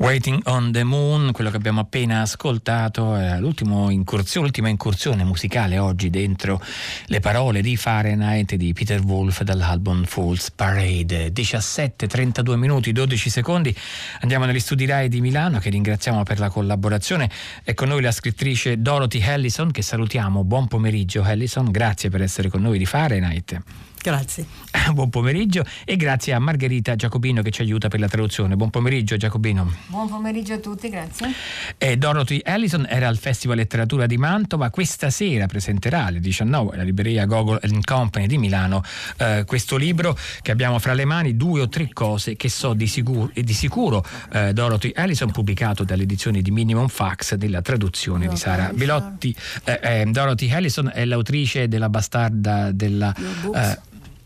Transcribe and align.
Waiting 0.00 0.40
on 0.46 0.72
the 0.72 0.82
Moon, 0.82 1.30
quello 1.30 1.50
che 1.50 1.58
abbiamo 1.58 1.80
appena 1.80 2.22
ascoltato, 2.22 3.14
è 3.16 3.38
l'ultima 3.38 3.90
incursione, 3.90 5.24
musicale 5.24 5.76
oggi 5.76 6.08
dentro 6.08 6.58
le 7.04 7.20
parole 7.20 7.60
di 7.60 7.76
Fahrenheit 7.76 8.54
di 8.54 8.72
Peter 8.72 9.02
Wolf 9.02 9.42
dall'album 9.42 10.04
Falls 10.04 10.52
Parade. 10.52 11.30
17, 11.30 12.06
32 12.06 12.56
minuti, 12.56 12.92
12 12.92 13.28
secondi. 13.28 13.76
Andiamo 14.20 14.46
negli 14.46 14.58
studi 14.58 14.86
RAI 14.86 15.10
di 15.10 15.20
Milano 15.20 15.58
che 15.58 15.68
ringraziamo 15.68 16.22
per 16.22 16.38
la 16.38 16.48
collaborazione. 16.48 17.28
È 17.62 17.74
con 17.74 17.88
noi 17.88 18.00
la 18.00 18.10
scrittrice 18.10 18.80
Dorothy 18.80 19.20
Hallison 19.20 19.70
che 19.70 19.82
salutiamo. 19.82 20.44
Buon 20.44 20.66
pomeriggio 20.66 21.22
Hallison, 21.22 21.70
grazie 21.70 22.08
per 22.08 22.22
essere 22.22 22.48
con 22.48 22.62
noi 22.62 22.78
di 22.78 22.86
Fahrenheit. 22.86 23.60
Grazie. 24.02 24.46
Buon 24.94 25.10
pomeriggio 25.10 25.62
e 25.84 25.96
grazie 25.96 26.32
a 26.32 26.38
Margherita 26.38 26.96
Giacobino 26.96 27.42
che 27.42 27.50
ci 27.50 27.60
aiuta 27.60 27.88
per 27.88 28.00
la 28.00 28.08
traduzione. 28.08 28.56
Buon 28.56 28.70
pomeriggio 28.70 29.16
Giacobino. 29.16 29.70
Buon 29.88 30.08
pomeriggio 30.08 30.54
a 30.54 30.58
tutti, 30.58 30.88
grazie. 30.88 31.28
E 31.76 31.98
Dorothy 31.98 32.40
Ellison 32.42 32.86
era 32.88 33.08
al 33.08 33.18
Festival 33.18 33.58
Letteratura 33.58 34.06
di 34.06 34.16
Mantova, 34.16 34.70
questa 34.70 35.10
sera 35.10 35.46
presenterà 35.46 36.06
alle 36.06 36.20
19 36.20 36.74
alla 36.74 36.82
libreria 36.82 37.26
Gogol 37.26 37.60
Company 37.84 38.26
di 38.26 38.38
Milano 38.38 38.82
eh, 39.18 39.44
questo 39.46 39.76
libro 39.76 40.16
che 40.40 40.50
abbiamo 40.50 40.78
fra 40.78 40.94
le 40.94 41.04
mani, 41.04 41.36
due 41.36 41.60
o 41.60 41.68
tre 41.68 41.90
cose 41.92 42.36
che 42.36 42.48
so 42.48 42.72
di 42.72 42.86
sicuro, 42.86 43.30
di 43.34 43.52
sicuro 43.52 44.04
eh, 44.32 44.52
Dorothy 44.54 44.92
Ellison 44.94 45.30
pubblicato 45.30 45.84
dalle 45.84 46.04
edizioni 46.04 46.40
di 46.40 46.50
Minimum 46.50 46.88
Fax 46.88 47.34
della 47.34 47.60
traduzione 47.60 48.24
no, 48.24 48.32
di 48.32 48.38
Sara 48.38 48.70
Bilotti. 48.72 49.34
Eh, 49.64 49.80
eh, 49.82 50.04
Dorothy 50.06 50.48
Ellison 50.50 50.90
è 50.92 51.04
l'autrice 51.04 51.68
della 51.68 51.90
bastarda 51.90 52.72
della... 52.72 53.14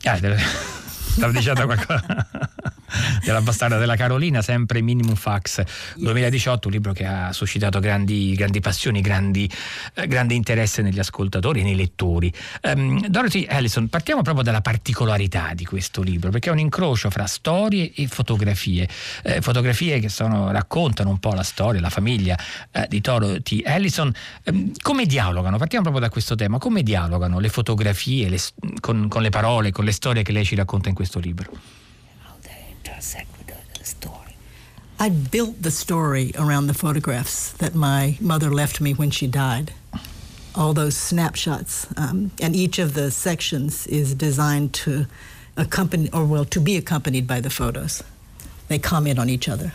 Ah, 0.07 0.17
stavo 0.17 1.33
dicendo 1.37 1.65
qualcosa 1.67 2.44
della 3.25 3.41
bastarda 3.41 3.79
della 3.79 3.97
Carolina, 3.97 4.43
sempre 4.43 4.80
Minimum 4.80 5.15
Fax 5.15 5.62
2018, 5.97 6.69
un 6.69 6.75
libro 6.75 6.93
che 6.93 7.07
ha 7.07 7.33
suscitato 7.33 7.80
grandi, 7.80 8.35
grandi 8.35 8.61
passioni, 8.61 9.01
grandi, 9.01 9.51
eh, 9.95 10.07
grande 10.07 10.35
interesse 10.35 10.82
negli 10.82 10.99
ascoltatori 10.99 11.60
e 11.60 11.63
nei 11.65 11.77
lettori. 11.77 12.33
Um, 12.63 13.07
Dorothy 13.07 13.46
Allison, 13.49 13.88
partiamo 13.88 14.23
proprio 14.23 14.45
dalla 14.45 14.60
particolarità 14.60 15.52
di 15.55 15.65
questo 15.65 16.02
libro, 16.02 16.30
perché 16.30 16.49
è 16.49 16.52
un 16.52 16.59
incrocio 16.59 17.10
fra 17.10 17.27
storie 17.27 17.93
e 17.95 18.07
fotografie, 18.07 18.88
eh, 19.23 19.40
fotografie 19.40 19.99
che 19.99 20.09
sono, 20.09 20.51
raccontano 20.51 21.11
un 21.11 21.18
po' 21.18 21.33
la 21.33 21.43
storia, 21.43 21.80
la 21.80 21.90
famiglia 21.90 22.37
eh, 22.71 22.87
di 22.88 23.01
Dorothy 23.01 23.63
Allison. 23.65 24.13
Um, 24.45 24.73
come 24.80 25.07
dialogano? 25.07 25.59
Partiamo 25.59 25.85
proprio 25.85 26.05
da 26.05 26.11
questo 26.11 26.35
tema, 26.35 26.59
come 26.59 26.83
dialogano 26.83 27.38
le 27.38 27.49
fotografie 27.49 28.29
le, 28.29 28.38
con, 28.80 29.09
con 29.09 29.23
le 29.23 29.30
parole, 29.30 29.73
con 29.73 29.85
le 29.85 29.93
storie 29.93 30.23
che 30.23 30.33
lei 30.33 30.45
ci 30.45 30.55
racconta 30.55 30.88
in 30.88 30.95
questo 30.95 31.18
libro? 31.18 31.83
Story. 33.85 34.37
I 34.99 35.09
built 35.09 35.63
the 35.63 35.71
story 35.71 36.32
around 36.38 36.66
the 36.66 36.74
photographs 36.74 37.52
that 37.59 37.74
my 37.74 38.16
mother 38.21 38.51
left 38.51 38.80
me 38.80 38.95
when 38.95 39.10
she 39.10 39.27
died. 39.27 39.73
All 40.54 40.73
those 40.73 40.96
snapshots, 40.96 41.87
um, 41.96 42.30
and 42.40 42.55
each 42.55 42.79
of 42.79 42.95
the 42.95 43.10
sections 43.10 43.87
is 43.88 44.15
designed 44.15 44.73
to 44.85 45.07
accompany, 45.57 46.09
or 46.12 46.24
well, 46.24 46.45
to 46.45 46.60
be 46.60 46.77
accompanied 46.77 47.27
by 47.27 47.40
the 47.40 47.51
photos. 47.51 48.02
They 48.68 48.79
comment 48.79 49.18
on 49.18 49.29
each 49.29 49.49
other. 49.49 49.73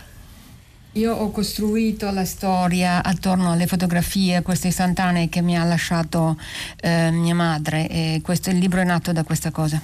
Io 0.94 1.14
ho 1.14 1.30
costruito 1.30 2.10
la 2.10 2.24
storia 2.24 3.02
attorno 3.04 3.52
alle 3.52 3.66
fotografie, 3.66 4.42
queste 4.42 4.68
istantanee 4.68 5.28
che 5.28 5.40
mi 5.40 5.56
ha 5.56 5.62
lasciato 5.62 6.36
eh, 6.80 7.10
mia 7.12 7.34
madre 7.34 7.88
e 7.88 8.20
questo, 8.24 8.50
il 8.50 8.58
libro 8.58 8.80
è 8.80 8.84
nato 8.84 9.12
da 9.12 9.22
questa 9.22 9.52
cosa. 9.52 9.80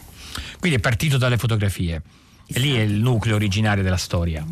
Quindi 0.59 0.79
è 0.79 0.81
partito 0.81 1.17
dalle 1.17 1.37
fotografie. 1.37 2.03
E 2.49 2.61
lì 2.61 2.75
è 2.75 2.81
il 2.81 2.95
nucleo 2.95 3.35
originario 3.35 3.83
della 3.83 3.97
storia. 3.97 4.45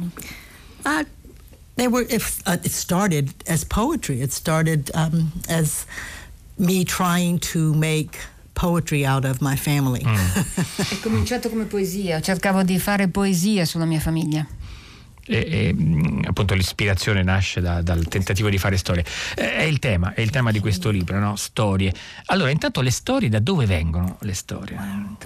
Uh, 0.85 1.05
they 1.77 1.87
were, 1.87 2.07
if, 2.09 2.41
uh, 2.47 2.59
it 2.63 2.71
started 2.71 3.33
as 3.47 3.65
poetry. 3.65 4.21
It 4.21 4.33
started 4.33 4.91
um, 4.95 5.33
as 5.49 5.87
me 6.59 6.85
trying 6.85 7.39
to 7.53 7.73
make 7.75 8.19
poetry 8.55 9.05
out 9.05 9.25
of 9.25 9.41
my 9.41 9.57
family. 9.57 10.03
Mm. 10.05 10.15
è 10.91 11.01
cominciato 11.01 11.49
come 11.49 11.65
poesia, 11.65 12.21
cercavo 12.21 12.63
di 12.63 12.79
fare 12.79 13.09
poesia 13.09 13.65
sulla 13.65 13.85
mia 13.85 14.01
famiglia. 14.01 14.47
E, 15.27 15.37
e, 15.37 15.75
mm, 15.75 16.25
appunto 16.27 16.55
l'ispirazione 16.55 17.23
nasce 17.23 17.61
da, 17.61 17.81
dal 17.81 18.07
tentativo 18.09 18.51
di 18.51 18.59
fare 18.59 18.77
storie. 18.77 19.05
È 19.35 19.63
il 19.63 19.79
tema, 19.79 20.15
è 20.15 20.21
il 20.21 20.31
tema 20.31 20.51
di 20.51 20.61
questo 20.61 20.91
libro, 20.91 21.19
no? 21.19 21.37
Storie. 21.37 21.93
Allora, 22.27 22.51
intanto 22.51 22.81
le 22.81 22.91
storie 22.91 23.29
da 23.29 23.39
dove 23.39 23.67
vengono 23.67 24.19
le 24.21 24.35
storie? 24.35 24.77
Well, 24.77 25.17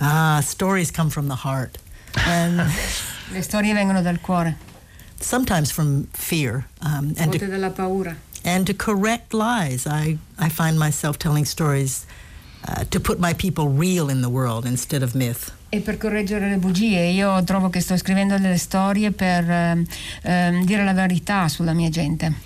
Ah, 0.00 0.40
stories 0.42 0.90
come 0.90 1.10
from 1.10 1.28
the 1.28 1.36
heart. 1.36 1.78
And 2.26 2.60
Le 3.32 3.42
storie 3.42 3.72
vengono 3.72 4.02
dal 4.02 4.20
cuore. 4.20 4.56
Sometimes 5.20 5.70
from 5.72 6.08
fear. 6.12 6.66
Um, 6.80 7.14
and 7.18 7.32
to, 7.32 7.46
dalla 7.46 7.70
paura. 7.70 8.16
And 8.44 8.66
to 8.66 8.74
correct 8.74 9.32
lies. 9.32 9.86
I, 9.86 10.18
I 10.38 10.48
find 10.48 10.78
myself 10.78 11.18
telling 11.18 11.44
stories 11.44 12.06
uh, 12.68 12.84
to 12.84 13.00
put 13.00 13.18
my 13.18 13.32
people 13.32 13.68
real 13.68 14.08
in 14.08 14.22
the 14.22 14.28
world 14.28 14.64
instead 14.64 15.02
of 15.02 15.14
myth. 15.14 15.52
E 15.70 15.80
per 15.80 15.96
correggere 15.96 16.48
le 16.48 16.58
bugie, 16.58 17.10
io 17.10 17.42
trovo 17.42 17.70
che 17.70 17.80
sto 17.80 17.96
scrivendo 17.96 18.38
delle 18.38 18.58
storie 18.58 19.10
per 19.10 19.44
um, 19.44 19.84
um, 20.22 20.64
dire 20.64 20.84
la 20.84 20.94
verità 20.94 21.48
sulla 21.48 21.72
mia 21.72 21.88
gente 21.88 22.45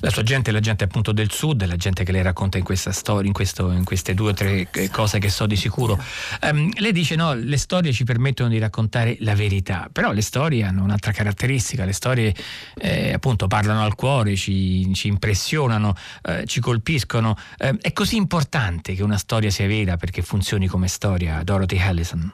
la 0.00 0.10
sua 0.10 0.22
gente 0.22 0.50
la 0.50 0.60
gente 0.60 0.84
appunto 0.84 1.12
del 1.12 1.30
sud, 1.30 1.64
la 1.66 1.76
gente 1.76 2.04
che 2.04 2.12
lei 2.12 2.22
racconta 2.22 2.58
in 2.58 2.64
questa 2.64 2.92
storia, 2.92 3.26
in, 3.26 3.32
questo, 3.32 3.70
in 3.70 3.84
queste 3.84 4.14
due 4.14 4.30
o 4.30 4.34
tre 4.34 4.68
cose 4.90 5.18
che 5.18 5.28
so 5.28 5.46
di 5.46 5.56
sicuro. 5.56 5.98
Um, 6.42 6.70
lei 6.76 6.92
dice 6.92 7.14
no, 7.14 7.34
le 7.34 7.56
storie 7.56 7.92
ci 7.92 8.04
permettono 8.04 8.48
di 8.48 8.58
raccontare 8.58 9.16
la 9.20 9.34
verità, 9.34 9.88
però 9.92 10.12
le 10.12 10.22
storie 10.22 10.64
hanno 10.64 10.82
un'altra 10.82 11.12
caratteristica, 11.12 11.84
le 11.84 11.92
storie 11.92 12.34
eh, 12.76 13.12
appunto 13.12 13.46
parlano 13.46 13.82
al 13.82 13.94
cuore, 13.94 14.36
ci, 14.36 14.92
ci 14.94 15.08
impressionano, 15.08 15.94
eh, 16.22 16.44
ci 16.46 16.60
colpiscono. 16.60 17.36
Eh, 17.58 17.76
è 17.80 17.92
così 17.92 18.16
importante 18.16 18.94
che 18.94 19.02
una 19.02 19.18
storia 19.18 19.50
sia 19.50 19.66
vera 19.66 19.96
perché 19.96 20.22
funzioni 20.22 20.66
come 20.66 20.88
storia, 20.88 21.42
Dorothy 21.42 21.78
Allison 21.78 22.32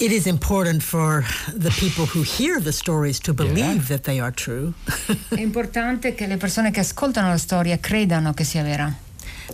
it 0.00 0.12
is 0.12 0.26
important 0.26 0.82
for 0.82 1.24
the 1.52 1.70
people 1.70 2.06
who 2.06 2.22
hear 2.22 2.58
the 2.58 2.72
stories 2.72 3.20
to 3.20 3.34
believe 3.34 3.88
that 3.88 4.04
they 4.04 4.18
are 4.18 4.32
true. 4.32 4.72
È 5.28 5.40
importante 5.40 6.14
che 6.14 6.26
le 6.26 6.38
persone 6.38 6.70
che 6.70 6.80
ascoltano 6.80 7.28
la 7.28 7.36
storia 7.36 7.78
credano 7.78 8.32
che 8.32 8.44
sia 8.44 8.62
vera. 8.62 8.92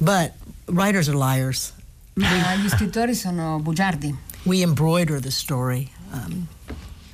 But 0.01 0.33
writers 0.67 1.09
are 1.09 1.17
liars. 1.17 1.73
Ma 2.15 2.55
gli 2.55 2.69
scrittori 2.69 3.15
sono 3.15 3.59
bugiardi. 3.59 4.15
We 4.45 4.63
embroider 4.63 5.21
the 5.21 5.33
story. 5.33 5.91
Um, 6.13 6.47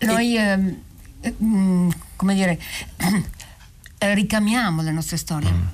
Noi, 0.03 0.37
it, 1.23 1.35
um, 1.39 1.93
come 2.17 2.35
dire, 2.35 2.59
ricamiamo 3.99 4.83
le 4.83 4.93
nostre 4.93 5.17
storie. 5.17 5.51
Mm. 5.51 5.67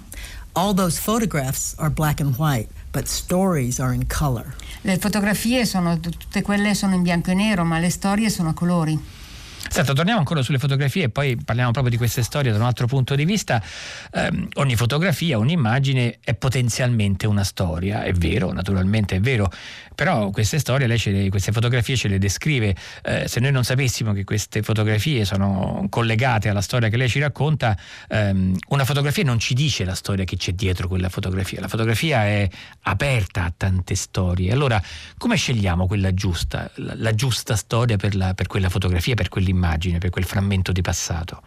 All 0.54 0.74
those 0.74 0.98
photographs 0.98 1.74
are 1.78 1.91
black 1.91 2.20
and 2.20 2.36
white, 2.36 2.68
but 2.98 3.78
are 3.78 3.92
in 3.92 4.06
color. 4.09 4.54
Le 4.82 4.98
fotografie 4.98 5.64
sono 5.64 6.00
tutte 6.00 6.42
quelle 6.42 6.75
sono 6.75 6.94
in 6.94 7.03
bianco 7.03 7.31
e 7.31 7.34
nero, 7.34 7.64
ma 7.64 7.78
le 7.78 7.91
storie 7.91 8.28
sono 8.28 8.48
a 8.48 8.54
colori. 8.54 8.98
Senta, 9.69 9.92
torniamo 9.92 10.19
ancora 10.20 10.42
sulle 10.42 10.58
fotografie 10.58 11.04
e 11.04 11.08
poi 11.10 11.36
parliamo 11.36 11.72
proprio 11.72 11.91
di 11.91 11.98
queste 11.98 12.22
storie 12.22 12.52
da 12.52 12.58
un 12.58 12.64
altro 12.64 12.86
punto 12.86 13.14
di 13.14 13.24
vista. 13.24 13.62
Eh, 14.12 14.48
ogni 14.54 14.76
fotografia, 14.76 15.38
ogni 15.38 15.52
immagine 15.52 16.19
è 16.22 16.34
potenzialmente 16.34 17.26
una 17.26 17.44
storia, 17.44 18.02
è 18.04 18.12
vero, 18.12 18.52
naturalmente 18.52 19.16
è 19.16 19.20
vero, 19.20 19.50
però 19.94 20.30
queste 20.30 20.58
storie, 20.58 20.86
lei 20.86 21.00
le, 21.04 21.28
queste 21.28 21.52
fotografie 21.52 21.97
ce 21.97 22.08
le 22.08 22.18
descrive. 22.18 22.74
Eh, 23.02 23.28
se 23.28 23.41
noi 23.41 23.50
non 23.52 23.64
sapessimo 23.64 24.12
che 24.12 24.24
queste 24.24 24.62
fotografie 24.62 25.24
sono 25.24 25.86
collegate 25.91 26.48
alla 26.48 26.62
storia 26.62 26.88
che 26.88 26.97
lei 26.97 27.08
ci 27.08 27.18
racconta, 27.18 27.76
ehm, 28.08 28.56
una 28.68 28.84
fotografia 28.84 29.24
non 29.24 29.38
ci 29.38 29.54
dice 29.54 29.84
la 29.84 29.94
storia 29.94 30.24
che 30.24 30.36
c'è 30.36 30.52
dietro 30.52 30.88
quella 30.88 31.08
fotografia. 31.08 31.60
La 31.60 31.68
fotografia 31.68 32.24
è 32.24 32.48
aperta 32.82 33.44
a 33.44 33.52
tante 33.54 33.97
storie. 33.97 34.52
Allora, 34.52 34.80
come 35.18 35.36
scegliamo 35.36 35.86
quella 35.86 36.14
giusta, 36.14 36.70
la, 36.76 36.94
la 36.97 37.14
giusta 37.14 37.56
storia 37.56 37.97
per, 37.97 38.14
la, 38.14 38.34
per 38.34 38.47
quella 38.47 38.68
fotografia, 38.68 39.14
per 39.14 39.28
quell'immagine? 39.28 39.47
Immagine, 39.50 39.98
per 39.98 40.10
quel 40.10 40.25
frammento 40.25 40.72
di 40.72 40.82
passato? 40.82 41.42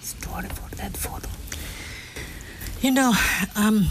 Story 0.00 0.48
for 0.48 0.74
that 0.76 0.96
photo. 0.96 1.28
You 2.80 2.92
know, 2.92 3.12
um, 3.56 3.88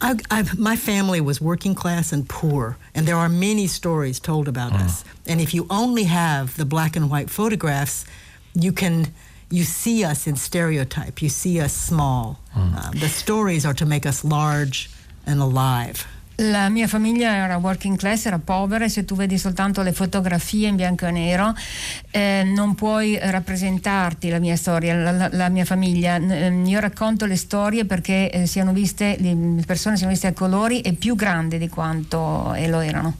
I, 0.00 0.16
I, 0.30 0.44
my 0.56 0.76
family 0.76 1.20
was 1.20 1.40
working 1.40 1.74
class 1.74 2.12
and 2.12 2.28
poor, 2.28 2.76
and 2.94 3.06
there 3.06 3.16
are 3.16 3.28
many 3.28 3.66
stories 3.66 4.20
told 4.20 4.48
about 4.48 4.72
mm. 4.72 4.84
us. 4.84 5.04
And 5.26 5.40
if 5.40 5.54
you 5.54 5.66
only 5.70 6.04
have 6.04 6.56
the 6.56 6.64
black 6.64 6.96
and 6.96 7.10
white 7.10 7.30
photographs, 7.30 8.04
you 8.54 8.72
can 8.72 9.12
you 9.50 9.64
see 9.64 10.04
us 10.04 10.26
in 10.26 10.36
stereotype. 10.36 11.22
You 11.22 11.28
see 11.28 11.60
us 11.60 11.72
small. 11.72 12.40
Mm. 12.54 12.76
Uh, 12.76 12.90
the 12.90 13.08
stories 13.08 13.64
are 13.64 13.74
to 13.74 13.86
make 13.86 14.04
us 14.04 14.24
large 14.24 14.90
and 15.26 15.40
alive. 15.40 16.06
La 16.38 16.68
mia 16.68 16.88
famiglia 16.88 17.32
era 17.32 17.56
working 17.58 17.96
class, 17.96 18.26
era 18.26 18.40
povera 18.40 18.84
e 18.84 18.88
se 18.88 19.04
tu 19.04 19.14
vedi 19.14 19.38
soltanto 19.38 19.82
le 19.82 19.92
fotografie 19.92 20.66
in 20.66 20.74
bianco 20.74 21.06
e 21.06 21.12
nero 21.12 21.54
eh, 22.10 22.42
non 22.44 22.74
puoi 22.74 23.16
rappresentarti 23.20 24.28
la 24.30 24.40
mia 24.40 24.56
storia, 24.56 24.96
la, 24.96 25.12
la, 25.12 25.28
la 25.30 25.48
mia 25.48 25.64
famiglia. 25.64 26.16
Ehm, 26.16 26.66
io 26.66 26.80
racconto 26.80 27.24
le 27.26 27.36
storie 27.36 27.84
perché 27.84 28.30
eh, 28.30 28.46
siano 28.46 28.72
viste, 28.72 29.16
le 29.18 29.62
persone 29.64 29.96
siano 29.96 30.10
viste 30.10 30.26
a 30.26 30.32
colori 30.32 30.80
e 30.80 30.94
più 30.94 31.14
grandi 31.14 31.56
di 31.56 31.68
quanto 31.68 32.54
lo 32.66 32.80
erano. 32.80 33.16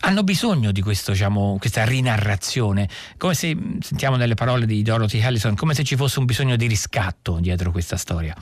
hanno 0.00 0.22
bisogno 0.22 0.70
di 0.70 0.80
questo, 0.80 1.12
diciamo, 1.12 1.56
questa 1.58 1.84
rinarrazione, 1.84 2.88
come 3.16 3.34
se, 3.34 3.56
sentiamo 3.80 4.16
nelle 4.16 4.34
parole 4.34 4.66
di 4.66 4.82
Dorothy 4.82 5.20
Allison, 5.22 5.56
come 5.56 5.74
se 5.74 5.82
ci 5.82 5.96
fosse 5.96 6.18
un 6.20 6.24
bisogno 6.24 6.56
di 6.56 6.66
riscatto 6.66 7.38
dietro 7.40 7.72
questa 7.72 7.96
storia. 7.96 8.34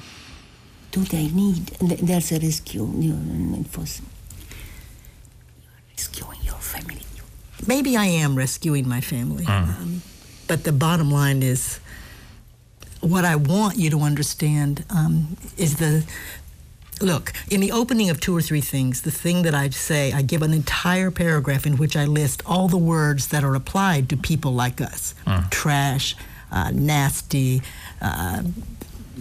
Do 0.93 1.01
they 1.05 1.29
need, 1.29 1.67
there's 1.81 2.31
a 2.33 2.39
rescue, 2.39 2.85
it 2.85 3.79
was 3.79 4.03
rescuing 5.91 6.39
your 6.43 6.57
family. 6.57 7.01
Maybe 7.67 7.97
I 7.97 8.05
am 8.05 8.37
rescuing 8.37 8.89
my 8.89 9.01
family. 9.01 9.45
Mm. 9.45 9.81
Um, 9.81 10.03
but 10.49 10.65
the 10.65 10.73
bottom 10.73 11.11
line 11.11 11.43
is 11.43 11.81
what 13.01 13.25
I 13.25 13.37
want 13.37 13.79
you 13.79 13.89
to 13.91 14.01
understand 14.01 14.85
um, 14.91 15.37
is 15.57 15.77
the 15.77 16.05
look, 17.01 17.33
in 17.51 17.61
the 17.61 17.73
opening 17.73 18.11
of 18.11 18.21
two 18.21 18.37
or 18.37 18.43
three 18.43 18.61
things, 18.61 19.03
the 19.03 19.11
thing 19.11 19.43
that 19.43 19.55
I 19.55 19.71
say, 19.71 20.13
I 20.13 20.23
give 20.23 20.43
an 20.43 20.53
entire 20.53 21.11
paragraph 21.11 21.67
in 21.67 21.77
which 21.79 21.97
I 21.97 22.05
list 22.05 22.43
all 22.47 22.69
the 22.69 22.77
words 22.77 23.29
that 23.29 23.43
are 23.43 23.55
applied 23.55 24.09
to 24.11 24.17
people 24.17 24.53
like 24.53 24.81
us 24.81 25.15
mm. 25.27 25.51
trash, 25.51 26.15
uh, 26.51 26.71
nasty, 26.73 27.63
uh, 28.01 28.43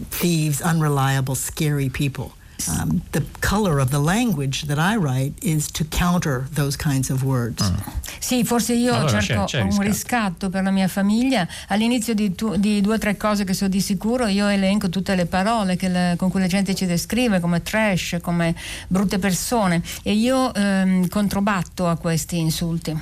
thieves, 0.10 0.62
unreliable, 0.62 1.36
scary 1.36 1.90
people. 1.90 2.34
Um, 2.70 3.02
the 3.12 3.24
color 3.40 3.80
of 3.80 3.90
the 3.90 4.00
language 4.00 4.64
that 4.64 4.78
I 4.78 4.96
write 4.96 5.34
is 5.42 5.68
to 5.72 5.84
counter 5.84 6.48
those 6.54 6.78
kinds 6.78 7.10
of 7.10 7.24
words. 7.24 7.62
Mm. 7.62 7.76
Sì, 8.20 8.44
forse 8.44 8.74
io 8.74 8.94
allora 8.94 9.20
cerco 9.20 9.46
c'è, 9.46 9.58
c'è 9.58 9.62
un 9.64 9.82
riscatto 9.82 10.50
per 10.50 10.64
la 10.64 10.72
mia 10.72 10.88
famiglia. 10.88 11.48
All'inizio 11.70 12.14
di, 12.14 12.36
tu, 12.36 12.56
di, 12.58 12.82
due 12.82 12.96
o 12.96 12.98
tre 12.98 13.18
cose 13.18 13.44
che 13.44 13.54
so 13.54 13.68
di 13.68 13.82
sicuro, 13.82 14.28
io 14.28 14.48
elenco 14.48 14.90
tutte 14.90 15.16
le 15.16 15.26
parole 15.26 15.78
le, 15.80 16.14
con 16.18 16.30
cui 16.30 16.40
la 16.40 16.48
gente 16.48 16.76
ci 16.76 16.86
descrive 16.86 17.40
come 17.40 17.64
trash, 17.64 18.18
come 18.22 18.56
brutte 18.88 19.18
persone 19.18 19.82
e 20.04 20.14
io 20.14 20.54
ehm, 20.54 21.08
controbatto 21.08 21.88
a 21.88 21.96
questi 21.96 22.38
insulti. 22.38 22.96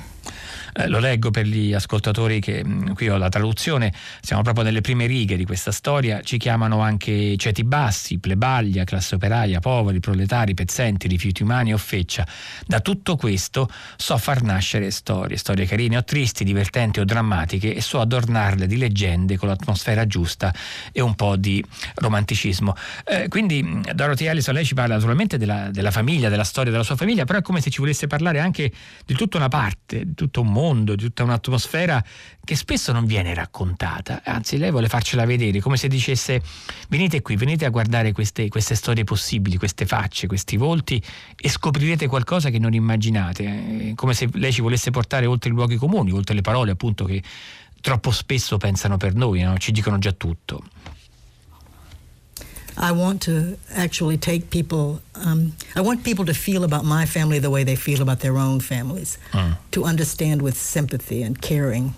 Eh, 0.80 0.88
lo 0.88 0.98
leggo 0.98 1.30
per 1.30 1.46
gli 1.46 1.74
ascoltatori 1.74 2.40
che 2.40 2.64
mm, 2.64 2.92
qui 2.92 3.08
ho 3.08 3.18
la 3.18 3.28
traduzione, 3.28 3.92
siamo 4.20 4.42
proprio 4.42 4.64
nelle 4.64 4.80
prime 4.80 5.06
righe 5.06 5.36
di 5.36 5.44
questa 5.44 5.72
storia, 5.72 6.22
ci 6.22 6.38
chiamano 6.38 6.80
anche 6.80 7.36
ceti 7.36 7.64
bassi, 7.64 8.18
plebaglia, 8.18 8.84
classe 8.84 9.16
operaia, 9.16 9.60
poveri, 9.60 10.00
proletari, 10.00 10.54
pezzenti, 10.54 11.06
rifiuti 11.06 11.42
umani 11.42 11.74
o 11.74 11.76
feccia. 11.76 12.26
Da 12.66 12.80
tutto 12.80 13.16
questo 13.16 13.68
so 13.96 14.16
far 14.16 14.42
nascere 14.42 14.90
storie, 14.90 15.36
storie 15.36 15.66
carine 15.66 15.98
o 15.98 16.04
tristi, 16.04 16.44
divertenti 16.44 17.00
o 17.00 17.04
drammatiche 17.04 17.74
e 17.74 17.80
so 17.82 18.00
adornarle 18.00 18.66
di 18.66 18.78
leggende 18.78 19.36
con 19.36 19.48
l'atmosfera 19.48 20.06
giusta 20.06 20.52
e 20.92 21.00
un 21.02 21.14
po' 21.14 21.36
di 21.36 21.62
romanticismo. 21.96 22.74
Eh, 23.04 23.28
quindi 23.28 23.62
mm, 23.62 23.82
Dorothy 23.92 24.28
Allison, 24.28 24.54
lei 24.54 24.64
ci 24.64 24.74
parla 24.74 24.94
naturalmente 24.94 25.36
della, 25.36 25.68
della 25.70 25.90
famiglia, 25.90 26.30
della 26.30 26.44
storia 26.44 26.70
della 26.70 26.84
sua 26.84 26.96
famiglia, 26.96 27.24
però 27.24 27.38
è 27.38 27.42
come 27.42 27.60
se 27.60 27.68
ci 27.70 27.80
volesse 27.80 28.06
parlare 28.06 28.40
anche 28.40 28.72
di 29.04 29.14
tutta 29.14 29.36
una 29.36 29.48
parte, 29.48 30.06
di 30.06 30.14
tutto 30.14 30.40
un 30.40 30.46
mondo 30.46 30.68
mondo, 30.70 30.94
di 30.94 31.04
tutta 31.04 31.24
un'atmosfera 31.24 32.02
che 32.44 32.56
spesso 32.56 32.92
non 32.92 33.04
viene 33.04 33.34
raccontata, 33.34 34.22
anzi 34.24 34.56
lei 34.56 34.70
vuole 34.70 34.88
farcela 34.88 35.24
vedere, 35.24 35.60
come 35.60 35.76
se 35.76 35.88
dicesse 35.88 36.42
venite 36.88 37.22
qui, 37.22 37.36
venite 37.36 37.64
a 37.64 37.70
guardare 37.70 38.12
queste, 38.12 38.48
queste 38.48 38.74
storie 38.74 39.04
possibili, 39.04 39.56
queste 39.56 39.86
facce, 39.86 40.26
questi 40.26 40.56
volti 40.56 41.02
e 41.36 41.48
scoprirete 41.48 42.06
qualcosa 42.06 42.50
che 42.50 42.58
non 42.58 42.72
immaginate, 42.74 43.42
eh, 43.44 43.92
come 43.94 44.14
se 44.14 44.28
lei 44.34 44.52
ci 44.52 44.60
volesse 44.60 44.90
portare 44.90 45.26
oltre 45.26 45.50
i 45.50 45.52
luoghi 45.52 45.76
comuni, 45.76 46.12
oltre 46.12 46.34
le 46.34 46.42
parole 46.42 46.70
appunto 46.70 47.04
che 47.04 47.22
troppo 47.80 48.10
spesso 48.10 48.56
pensano 48.56 48.96
per 48.96 49.14
noi, 49.14 49.42
no? 49.42 49.56
ci 49.58 49.72
dicono 49.72 49.98
già 49.98 50.12
tutto. 50.12 50.62
I 52.82 52.92
want 52.92 53.24
to 53.24 53.58
actually 53.74 54.16
take 54.16 54.46
people, 54.48 55.02
um, 55.24 55.52
I 55.74 55.80
want 55.80 56.02
people 56.02 56.24
to 56.24 56.34
feel 56.34 56.64
about 56.64 56.84
my 56.84 57.06
family 57.06 57.40
the 57.40 57.50
way 57.50 57.64
they 57.64 57.76
feel 57.76 58.00
about 58.00 58.20
their 58.20 58.36
own 58.36 58.60
families, 58.60 59.18
mm. 59.32 59.56
to 59.70 59.84
understand 59.84 60.42
with 60.42 60.56
sympathy 60.56 61.22
and 61.22 61.40
caring. 61.40 61.94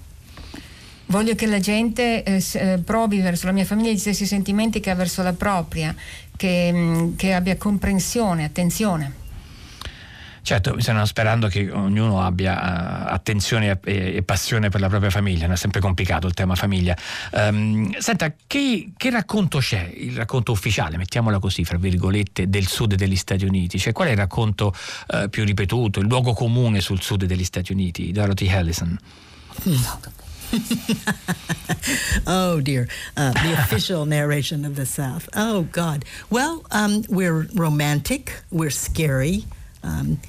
Voglio 1.06 1.34
che 1.34 1.46
la 1.46 1.60
gente 1.60 2.22
eh, 2.22 2.42
eh, 2.54 2.78
provi 2.78 3.20
verso 3.20 3.46
la 3.46 3.52
mia 3.52 3.66
famiglia 3.66 3.90
gli 3.90 3.98
stessi 3.98 4.24
sentimenti 4.24 4.80
che 4.80 4.90
ha 4.90 4.94
verso 4.94 5.22
la 5.22 5.34
propria, 5.34 5.94
che, 6.36 6.70
mm, 6.72 7.16
che 7.16 7.34
abbia 7.34 7.56
comprensione, 7.56 8.44
attenzione. 8.44 9.20
Certo, 10.42 10.74
stanno 10.80 11.04
sperando 11.06 11.46
che 11.46 11.70
ognuno 11.70 12.20
abbia 12.20 12.54
uh, 12.54 13.12
attenzione 13.12 13.78
e, 13.84 14.16
e, 14.16 14.22
passione 14.24 14.70
per 14.70 14.80
la 14.80 14.88
propria 14.88 15.10
famiglia, 15.10 15.42
non 15.42 15.52
è 15.52 15.56
sempre 15.56 15.80
complicato 15.80 16.26
il 16.26 16.34
tema 16.34 16.56
famiglia. 16.56 16.96
Um, 17.30 17.96
senta, 17.98 18.34
che, 18.48 18.90
che, 18.96 19.10
racconto 19.10 19.58
c'è, 19.58 19.88
il 19.94 20.16
racconto 20.16 20.50
ufficiale, 20.50 20.96
mettiamola 20.96 21.38
così, 21.38 21.64
fra 21.64 21.78
virgolette, 21.78 22.48
del 22.48 22.66
sud 22.66 22.96
degli 22.96 23.14
Stati 23.14 23.44
Uniti? 23.44 23.78
Cioè, 23.78 23.92
qual 23.92 24.08
è 24.08 24.10
il 24.10 24.16
racconto 24.16 24.74
uh, 25.08 25.28
più 25.28 25.44
ripetuto, 25.44 26.00
il 26.00 26.06
luogo 26.08 26.32
comune 26.32 26.80
sul 26.80 27.00
sud 27.00 27.24
degli 27.24 27.44
Stati 27.44 27.70
Uniti? 27.70 28.10
Dorothy 28.10 28.48
Allison. 28.48 28.98
oh 32.26 32.60
dear, 32.60 32.88
uh, 33.16 33.32
the 33.32 33.52
official 33.58 34.04
narration 34.04 34.64
of 34.64 34.74
the 34.74 34.86
South. 34.86 35.28
Oh 35.34 35.68
God. 35.70 36.04
Well, 36.30 36.64
um, 36.72 37.04
we're 37.08 37.46
romantic, 37.54 38.42
we're 38.50 38.70
scary, 38.70 39.44
um, 39.82 40.20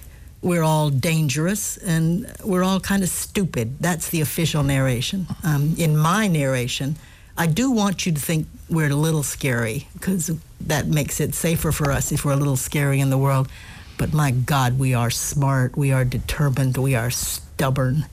we're 0.42 0.64
all 0.64 0.90
dangerous 0.90 1.78
and 1.78 2.32
we're 2.44 2.64
all 2.64 2.80
kind 2.80 3.02
of 3.02 3.10
stupid. 3.10 3.80
That's 3.80 4.10
the 4.10 4.22
official 4.22 4.64
narration. 4.64 5.28
Um, 5.44 5.76
in 5.78 5.98
my 5.98 6.28
narration, 6.28 6.98
I 7.38 7.48
do 7.48 7.72
want 7.72 8.06
you 8.06 8.12
to 8.12 8.20
think 8.20 8.48
we're 8.70 8.92
a 8.92 8.96
little 8.96 9.24
scary 9.24 9.88
because 9.94 10.32
that 10.62 10.88
makes 10.88 11.20
it 11.20 11.34
safer 11.34 11.72
for 11.72 11.92
us 11.92 12.12
if 12.12 12.26
we're 12.26 12.34
a 12.34 12.38
little 12.38 12.58
scary 12.58 13.00
in 13.00 13.10
the 13.10 13.18
world. 13.18 13.48
But 13.98 14.14
my 14.14 14.32
God, 14.32 14.78
we 14.78 14.94
are 14.94 15.10
smart, 15.10 15.78
we 15.78 15.92
are 15.92 16.04
determined, 16.04 16.78
we 16.78 16.96
are 16.96 17.10
stubborn. 17.10 18.06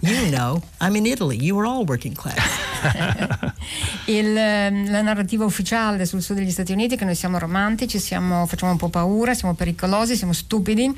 You 0.00 0.30
know, 0.30 0.62
I'm 0.80 0.94
in 0.96 1.06
Italy. 1.06 1.36
You 1.36 1.56
were 1.56 1.66
all 1.66 1.84
working 1.84 2.14
class. 2.14 2.36
Il, 4.06 4.36
ehm, 4.36 4.90
la 4.90 5.02
narrativa 5.02 5.44
ufficiale 5.44 6.04
sul 6.06 6.22
sud 6.22 6.36
degli 6.36 6.50
Stati 6.50 6.72
Uniti 6.72 6.94
è 6.94 6.98
che 6.98 7.04
noi 7.04 7.14
siamo 7.14 7.38
romantici, 7.38 7.98
siamo, 7.98 8.46
facciamo 8.46 8.72
un 8.72 8.78
po' 8.78 8.88
paura, 8.88 9.34
siamo 9.34 9.54
pericolosi, 9.54 10.16
siamo 10.16 10.32
stupidi. 10.32 10.94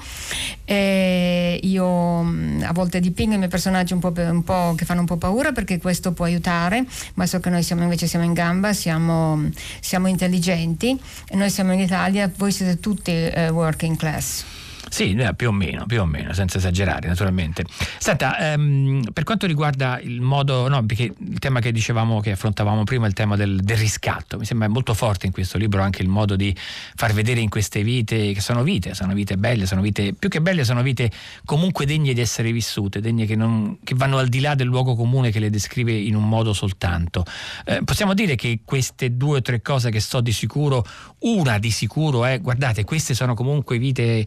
E 0.64 1.58
io 1.62 2.22
mm, 2.22 2.62
a 2.64 2.72
volte 2.72 3.00
dipingo 3.00 3.34
i 3.34 3.38
miei 3.38 3.48
personaggi 3.48 3.92
un 3.92 4.00
po', 4.00 4.12
un 4.14 4.42
po', 4.42 4.74
che 4.76 4.84
fanno 4.84 5.00
un 5.00 5.06
po' 5.06 5.16
paura 5.16 5.52
perché 5.52 5.78
questo 5.78 6.12
può 6.12 6.24
aiutare, 6.24 6.84
ma 7.14 7.26
so 7.26 7.40
che 7.40 7.50
noi 7.50 7.62
siamo, 7.62 7.82
invece 7.82 8.06
siamo 8.06 8.24
in 8.24 8.32
gamba, 8.32 8.72
siamo, 8.72 9.48
siamo 9.80 10.08
intelligenti 10.08 10.98
e 11.28 11.36
noi 11.36 11.50
siamo 11.50 11.72
in 11.72 11.80
Italia, 11.80 12.30
voi 12.36 12.52
siete 12.52 12.78
tutti 12.80 13.10
uh, 13.10 13.52
working 13.52 13.96
class. 13.96 14.44
Sì, 14.90 15.14
eh, 15.14 15.34
più 15.34 15.48
o 15.48 15.52
meno, 15.52 15.86
più 15.86 16.00
o 16.00 16.06
meno, 16.06 16.32
senza 16.32 16.58
esagerare 16.58 17.08
naturalmente. 17.08 17.64
Senta, 17.98 18.38
ehm, 18.38 19.10
per 19.12 19.24
quanto 19.24 19.46
riguarda 19.46 20.00
il 20.00 20.20
modo, 20.20 20.68
no, 20.68 20.84
perché 20.84 21.12
il 21.18 21.38
tema 21.38 21.60
che 21.60 21.72
dicevamo, 21.72 22.20
che 22.20 22.32
affrontavamo 22.32 22.84
prima, 22.84 23.06
il 23.06 23.12
tema 23.12 23.36
del, 23.36 23.60
del, 23.60 23.76
riscatto, 23.76 24.38
mi 24.38 24.44
sembra 24.44 24.68
molto 24.68 24.94
forte 24.94 25.26
in 25.26 25.32
questo 25.32 25.58
libro 25.58 25.82
anche 25.82 26.02
il 26.02 26.08
modo 26.08 26.36
di 26.36 26.54
far 26.56 27.12
vedere 27.12 27.40
in 27.40 27.48
queste 27.48 27.82
vite, 27.82 28.32
che 28.32 28.40
sono 28.40 28.62
vite, 28.62 28.94
sono 28.94 29.12
vite 29.12 29.36
belle, 29.36 29.66
sono 29.66 29.80
vite, 29.80 30.14
più 30.14 30.28
che 30.28 30.40
belle, 30.40 30.64
sono 30.64 30.82
vite 30.82 31.10
comunque 31.44 31.86
degne 31.86 32.12
di 32.12 32.20
essere 32.20 32.50
vissute, 32.52 33.00
degne 33.00 33.26
che, 33.26 33.36
non, 33.36 33.78
che 33.84 33.94
vanno 33.94 34.18
al 34.18 34.28
di 34.28 34.40
là 34.40 34.54
del 34.54 34.66
luogo 34.66 34.94
comune 34.94 35.30
che 35.30 35.38
le 35.38 35.50
descrive 35.50 35.92
in 35.92 36.14
un 36.14 36.28
modo 36.28 36.52
soltanto. 36.52 37.24
Eh, 37.64 37.82
possiamo 37.84 38.14
dire 38.14 38.34
che 38.34 38.60
queste 38.64 39.16
due 39.16 39.38
o 39.38 39.42
tre 39.42 39.60
cose 39.60 39.90
che 39.90 40.00
so 40.00 40.20
di 40.20 40.32
sicuro, 40.32 40.84
una 41.20 41.58
di 41.58 41.70
sicuro 41.70 42.24
è, 42.24 42.40
guardate, 42.40 42.84
queste 42.84 43.14
sono 43.14 43.34
comunque 43.34 43.78
vite 43.78 44.26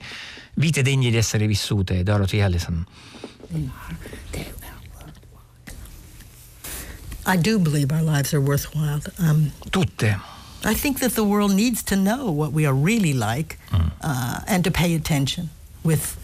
vite 0.56 0.82
degne 0.82 1.10
di 1.10 1.18
essere 1.18 1.48
vissute, 1.48 2.04
Dorothy 2.04 2.42
Allison. 2.42 2.86
I 7.26 7.38
do 7.38 7.60
believe 7.60 7.92
our 7.92 8.02
lives 8.02 8.34
are 8.34 8.42
worthwhile. 8.42 9.02
Um, 9.20 9.52
Tutte. 9.72 10.16
I 10.64 10.74
think 10.74 11.00
that 11.00 11.14
the 11.14 11.24
world 11.24 11.54
needs 11.54 11.84
to 11.84 11.96
know 11.96 12.32
what 12.32 12.52
we 12.52 12.66
are 12.66 12.74
really 12.74 13.14
like 13.14 13.58
mm. 13.70 13.92
uh, 14.02 14.42
and 14.48 14.64
to 14.64 14.72
pay 14.72 14.96
attention. 14.96 15.50
With 15.84 16.18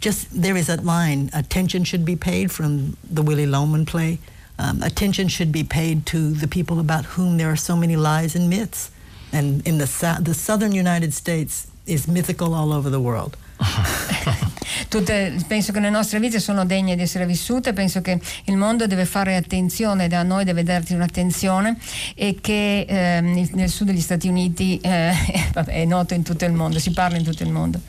just 0.00 0.28
there 0.42 0.56
is 0.56 0.66
that 0.66 0.84
line: 0.84 1.30
attention 1.32 1.84
should 1.84 2.04
be 2.04 2.16
paid 2.16 2.50
from 2.50 2.96
the 3.02 3.22
Willie 3.22 3.46
Loman 3.46 3.84
play. 3.84 4.18
Um, 4.58 4.82
attention 4.82 5.28
should 5.28 5.52
be 5.52 5.64
paid 5.64 6.04
to 6.06 6.32
the 6.32 6.46
people 6.46 6.80
about 6.80 7.04
whom 7.16 7.38
there 7.38 7.50
are 7.50 7.56
so 7.56 7.76
many 7.76 7.96
lies 7.96 8.34
and 8.34 8.48
myths. 8.48 8.90
And 9.32 9.66
in 9.66 9.78
the 9.78 10.18
the 10.20 10.34
southern 10.34 10.72
United 10.72 11.14
States, 11.14 11.69
is 11.90 12.06
mythical 12.06 12.54
all 12.54 12.72
over 12.72 12.90
the 12.90 12.98
world. 12.98 13.36
Tutte, 14.88 15.36
penso 15.46 15.72
che 15.72 15.80
le 15.80 15.90
nostre 15.90 16.18
vite 16.18 16.40
sono 16.40 16.64
degne 16.64 16.96
di 16.96 17.02
essere 17.02 17.26
vissute, 17.26 17.72
penso 17.72 18.00
che 18.00 18.18
il 18.44 18.56
mondo 18.56 18.86
deve 18.86 19.04
fare 19.04 19.36
attenzione 19.36 20.08
da 20.08 20.22
noi, 20.22 20.44
deve 20.44 20.62
darci 20.62 20.94
un'attenzione 20.94 21.76
e 22.14 22.38
che 22.40 22.86
ehm, 22.88 23.50
nel 23.52 23.68
sud 23.68 23.88
degli 23.88 24.00
Stati 24.00 24.28
Uniti 24.28 24.78
eh, 24.80 25.12
è 25.66 25.84
noto 25.84 26.14
in 26.14 26.22
tutto 26.22 26.44
il 26.44 26.52
mondo, 26.52 26.78
si 26.78 26.90
parla 26.90 27.18
in 27.18 27.24
tutto 27.24 27.42
il 27.42 27.50
mondo. 27.50 27.80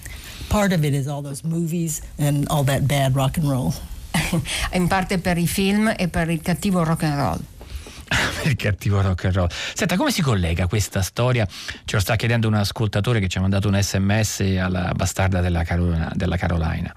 Part 0.47 0.73
of 0.73 0.83
it 0.83 0.93
is 0.93 1.07
all 1.07 1.23
those 1.23 1.41
movies 1.43 2.01
and 2.17 2.45
all 2.49 2.63
that 2.65 2.81
bad 2.81 3.15
rock 3.15 3.37
and 3.37 3.47
roll. 3.47 3.73
in 4.73 4.87
parte 4.87 5.17
per 5.17 5.37
i 5.37 5.47
film 5.47 5.93
e 5.97 6.07
per 6.07 6.29
il 6.29 6.41
cattivo 6.41 6.83
rock 6.83 7.03
and 7.03 7.15
roll. 7.15 7.39
il 8.43 8.55
cattivo 8.55 9.01
rock 9.01 9.25
and 9.25 9.35
roll. 9.35 9.49
Senta, 9.73 9.95
come 9.95 10.11
si 10.11 10.21
collega 10.21 10.67
questa 10.67 11.01
storia? 11.01 11.47
Ce 11.47 11.95
lo 11.95 12.01
sta 12.01 12.15
chiedendo 12.15 12.47
un 12.47 12.55
ascoltatore 12.55 13.19
che 13.19 13.27
ci 13.27 13.37
ha 13.37 13.41
mandato 13.41 13.67
un 13.67 13.81
sms 13.81 14.57
alla 14.59 14.91
bastarda 14.95 15.41
della, 15.41 15.63
Carolina. 15.63 16.11
Della 16.13 16.37
Carolina. 16.37 16.93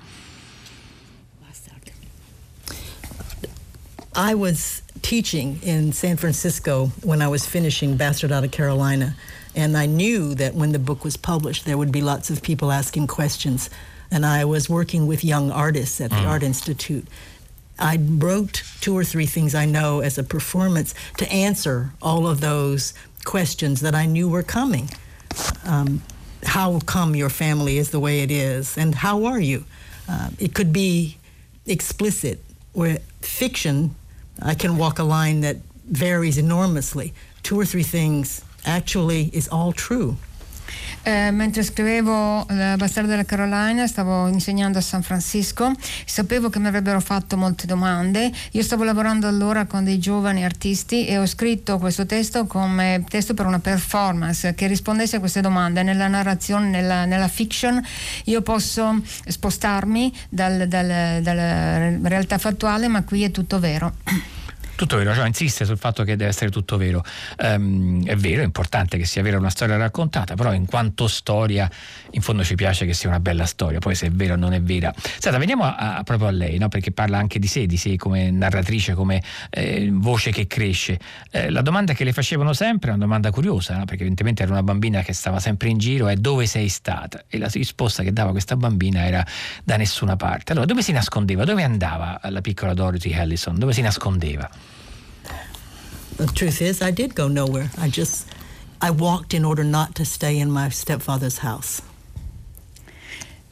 I 4.16 4.34
was 4.34 4.82
teaching 5.02 5.58
in 5.62 5.92
San 5.92 6.16
Francisco 6.16 6.92
when 7.02 7.20
I 7.20 7.26
was 7.26 7.44
finishing 7.44 7.96
Bastard 7.96 8.30
Out 8.30 8.44
of 8.44 8.52
Carolina, 8.52 9.16
and 9.56 9.76
I 9.76 9.86
knew 9.86 10.34
that 10.36 10.54
when 10.54 10.70
the 10.70 10.78
book 10.78 11.02
was 11.02 11.16
published, 11.16 11.64
there 11.64 11.76
would 11.76 11.90
be 11.90 12.00
lots 12.00 12.30
of 12.30 12.40
people 12.40 12.70
asking 12.70 13.08
questions. 13.08 13.70
And 14.12 14.24
I 14.24 14.44
was 14.44 14.70
working 14.70 15.08
with 15.08 15.24
young 15.24 15.50
artists 15.50 16.00
at 16.00 16.10
the 16.10 16.16
mm. 16.16 16.28
Art 16.28 16.44
Institute. 16.44 17.08
I 17.78 17.98
wrote 18.00 18.62
two 18.80 18.96
or 18.96 19.04
three 19.04 19.26
things 19.26 19.54
I 19.54 19.64
know 19.64 20.00
as 20.00 20.18
a 20.18 20.22
performance 20.22 20.94
to 21.18 21.30
answer 21.30 21.92
all 22.00 22.26
of 22.26 22.40
those 22.40 22.94
questions 23.24 23.80
that 23.80 23.94
I 23.94 24.06
knew 24.06 24.28
were 24.28 24.42
coming. 24.42 24.90
Um, 25.64 26.02
how 26.44 26.80
come 26.80 27.16
your 27.16 27.30
family 27.30 27.78
is 27.78 27.90
the 27.90 28.00
way 28.00 28.20
it 28.20 28.30
is, 28.30 28.76
and 28.76 28.94
how 28.94 29.24
are 29.24 29.40
you? 29.40 29.64
Uh, 30.08 30.30
it 30.38 30.54
could 30.54 30.72
be 30.72 31.16
explicit, 31.66 32.38
where 32.72 32.98
fiction, 33.20 33.94
I 34.40 34.54
can 34.54 34.76
walk 34.76 34.98
a 34.98 35.04
line 35.04 35.40
that 35.40 35.56
varies 35.86 36.38
enormously. 36.38 37.14
Two 37.42 37.58
or 37.58 37.64
three 37.64 37.82
things 37.82 38.44
actually 38.64 39.30
is 39.32 39.48
all 39.48 39.72
true. 39.72 40.16
Eh, 41.06 41.30
mentre 41.30 41.62
scrivevo 41.62 42.46
La 42.48 42.76
Bastarda 42.76 43.10
della 43.10 43.24
Carolina 43.24 43.86
stavo 43.86 44.26
insegnando 44.28 44.78
a 44.78 44.80
San 44.80 45.02
Francisco, 45.02 45.72
sapevo 46.06 46.48
che 46.48 46.58
mi 46.58 46.66
avrebbero 46.66 47.00
fatto 47.00 47.36
molte 47.36 47.66
domande, 47.66 48.32
io 48.52 48.62
stavo 48.62 48.84
lavorando 48.84 49.28
allora 49.28 49.66
con 49.66 49.84
dei 49.84 49.98
giovani 49.98 50.44
artisti 50.44 51.06
e 51.06 51.18
ho 51.18 51.26
scritto 51.26 51.76
questo 51.78 52.06
testo 52.06 52.46
come 52.46 53.04
testo 53.08 53.34
per 53.34 53.44
una 53.44 53.58
performance 53.58 54.54
che 54.54 54.66
rispondesse 54.66 55.16
a 55.16 55.18
queste 55.18 55.42
domande. 55.42 55.82
Nella 55.82 56.08
narrazione, 56.08 56.68
nella, 56.68 57.04
nella 57.04 57.28
fiction, 57.28 57.82
io 58.24 58.40
posso 58.40 59.00
spostarmi 59.26 60.12
dal, 60.30 60.66
dal, 60.66 61.20
dalla 61.22 61.98
realtà 62.08 62.38
fattuale, 62.38 62.88
ma 62.88 63.02
qui 63.04 63.24
è 63.24 63.30
tutto 63.30 63.58
vero. 63.58 63.92
Tutto 64.76 64.96
vero, 64.96 65.14
cioè 65.14 65.26
insiste 65.26 65.64
sul 65.64 65.78
fatto 65.78 66.02
che 66.02 66.16
deve 66.16 66.30
essere 66.30 66.50
tutto 66.50 66.76
vero. 66.76 67.04
Um, 67.38 68.04
è 68.04 68.16
vero, 68.16 68.42
è 68.42 68.44
importante 68.44 68.98
che 68.98 69.04
sia 69.04 69.22
vera 69.22 69.38
una 69.38 69.50
storia 69.50 69.76
raccontata, 69.76 70.34
però 70.34 70.52
in 70.52 70.66
quanto 70.66 71.06
storia, 71.06 71.70
in 72.14 72.22
fondo 72.22 72.44
ci 72.44 72.54
piace 72.54 72.86
che 72.86 72.94
sia 72.94 73.08
una 73.08 73.20
bella 73.20 73.44
storia, 73.44 73.78
poi 73.80 73.94
se 73.94 74.06
è 74.06 74.10
vera 74.10 74.34
o 74.34 74.36
non 74.36 74.52
è 74.52 74.62
vera. 74.62 74.92
Senta, 74.96 75.36
veniamo 75.38 75.64
a, 75.64 75.96
a, 75.96 76.02
proprio 76.04 76.28
a 76.28 76.30
lei, 76.30 76.58
no? 76.58 76.68
perché 76.68 76.92
parla 76.92 77.18
anche 77.18 77.38
di 77.38 77.46
sé, 77.46 77.66
di 77.66 77.76
sé 77.76 77.96
come 77.96 78.30
narratrice, 78.30 78.94
come 78.94 79.22
eh, 79.50 79.88
voce 79.92 80.30
che 80.30 80.46
cresce. 80.46 80.98
Eh, 81.30 81.50
la 81.50 81.62
domanda 81.62 81.92
che 81.92 82.04
le 82.04 82.12
facevano 82.12 82.52
sempre 82.52 82.90
è 82.90 82.94
una 82.94 83.04
domanda 83.04 83.30
curiosa, 83.30 83.76
no? 83.76 83.84
perché 83.84 84.04
evidentemente 84.04 84.42
era 84.42 84.52
una 84.52 84.62
bambina 84.62 85.02
che 85.02 85.12
stava 85.12 85.40
sempre 85.40 85.68
in 85.68 85.78
giro, 85.78 86.06
è 86.06 86.14
dove 86.14 86.46
sei 86.46 86.68
stata? 86.68 87.24
E 87.28 87.38
la 87.38 87.48
risposta 87.52 88.02
che 88.02 88.12
dava 88.12 88.30
questa 88.30 88.56
bambina 88.56 89.04
era 89.04 89.26
da 89.64 89.76
nessuna 89.76 90.16
parte. 90.16 90.52
Allora, 90.52 90.66
dove 90.66 90.82
si 90.82 90.92
nascondeva? 90.92 91.44
Dove 91.44 91.62
andava 91.62 92.20
la 92.22 92.40
piccola 92.40 92.74
Dorothy 92.74 93.12
Allison? 93.12 93.58
Dove 93.58 93.72
si 93.72 93.80
nascondeva? 93.80 94.48
The 96.16 96.26
truth 96.26 96.60
is, 96.60 96.80
I 96.80 96.92
did 96.92 97.12
go 97.14 97.26
nowhere. 97.26 97.70
I 97.76 97.88
just, 97.88 98.28
I 98.80 98.90
walked 98.90 99.34
in 99.34 99.44
order 99.44 99.64
not 99.64 99.96
to 99.96 100.04
stay 100.04 100.38
in 100.38 100.48
my 100.48 100.68
stepfather's 100.70 101.38
house. 101.38 101.82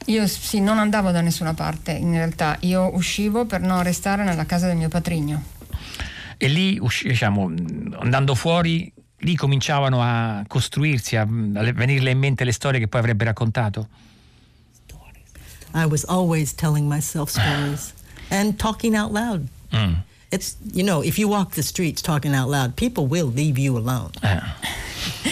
Io 0.06 0.26
sì, 0.26 0.60
non 0.60 0.78
andavo 0.78 1.10
da 1.10 1.20
nessuna 1.20 1.54
parte 1.54 1.92
in 1.92 2.12
realtà, 2.12 2.56
io 2.60 2.94
uscivo 2.94 3.44
per 3.44 3.60
non 3.60 3.82
restare 3.82 4.24
nella 4.24 4.46
casa 4.46 4.66
del 4.66 4.76
mio 4.76 4.88
patrigno. 4.88 5.42
E 6.36 6.48
lì, 6.48 6.80
diciamo, 7.02 7.52
andando 7.98 8.34
fuori, 8.34 8.92
lì 9.18 9.36
cominciavano 9.36 10.02
a 10.02 10.44
costruirsi, 10.46 11.16
a, 11.16 11.24
venirle 11.24 12.10
in 12.10 12.18
mente 12.18 12.44
le 12.44 12.52
storie 12.52 12.80
che 12.80 12.88
poi 12.88 13.00
avrebbe 13.00 13.24
raccontato? 13.24 13.88
I 15.74 15.86
was 15.86 16.04
always 16.04 16.52
telling 16.52 16.88
myself 16.88 17.30
stories 17.30 17.94
and 18.30 18.58
talking 18.58 18.94
out 18.94 19.12
loud. 19.12 19.46
Mm. 19.72 20.02
It's, 20.30 20.56
you 20.72 20.82
know, 20.82 21.02
if 21.02 21.18
you 21.18 21.28
walk 21.28 21.54
the 21.54 21.62
streets 21.62 22.02
talking 22.02 22.34
out 22.34 22.48
loud, 22.48 22.74
people 22.74 23.06
will 23.06 23.30
leave 23.32 23.58
you 23.58 23.76
alone. 23.76 24.10
Eh. 24.22 24.40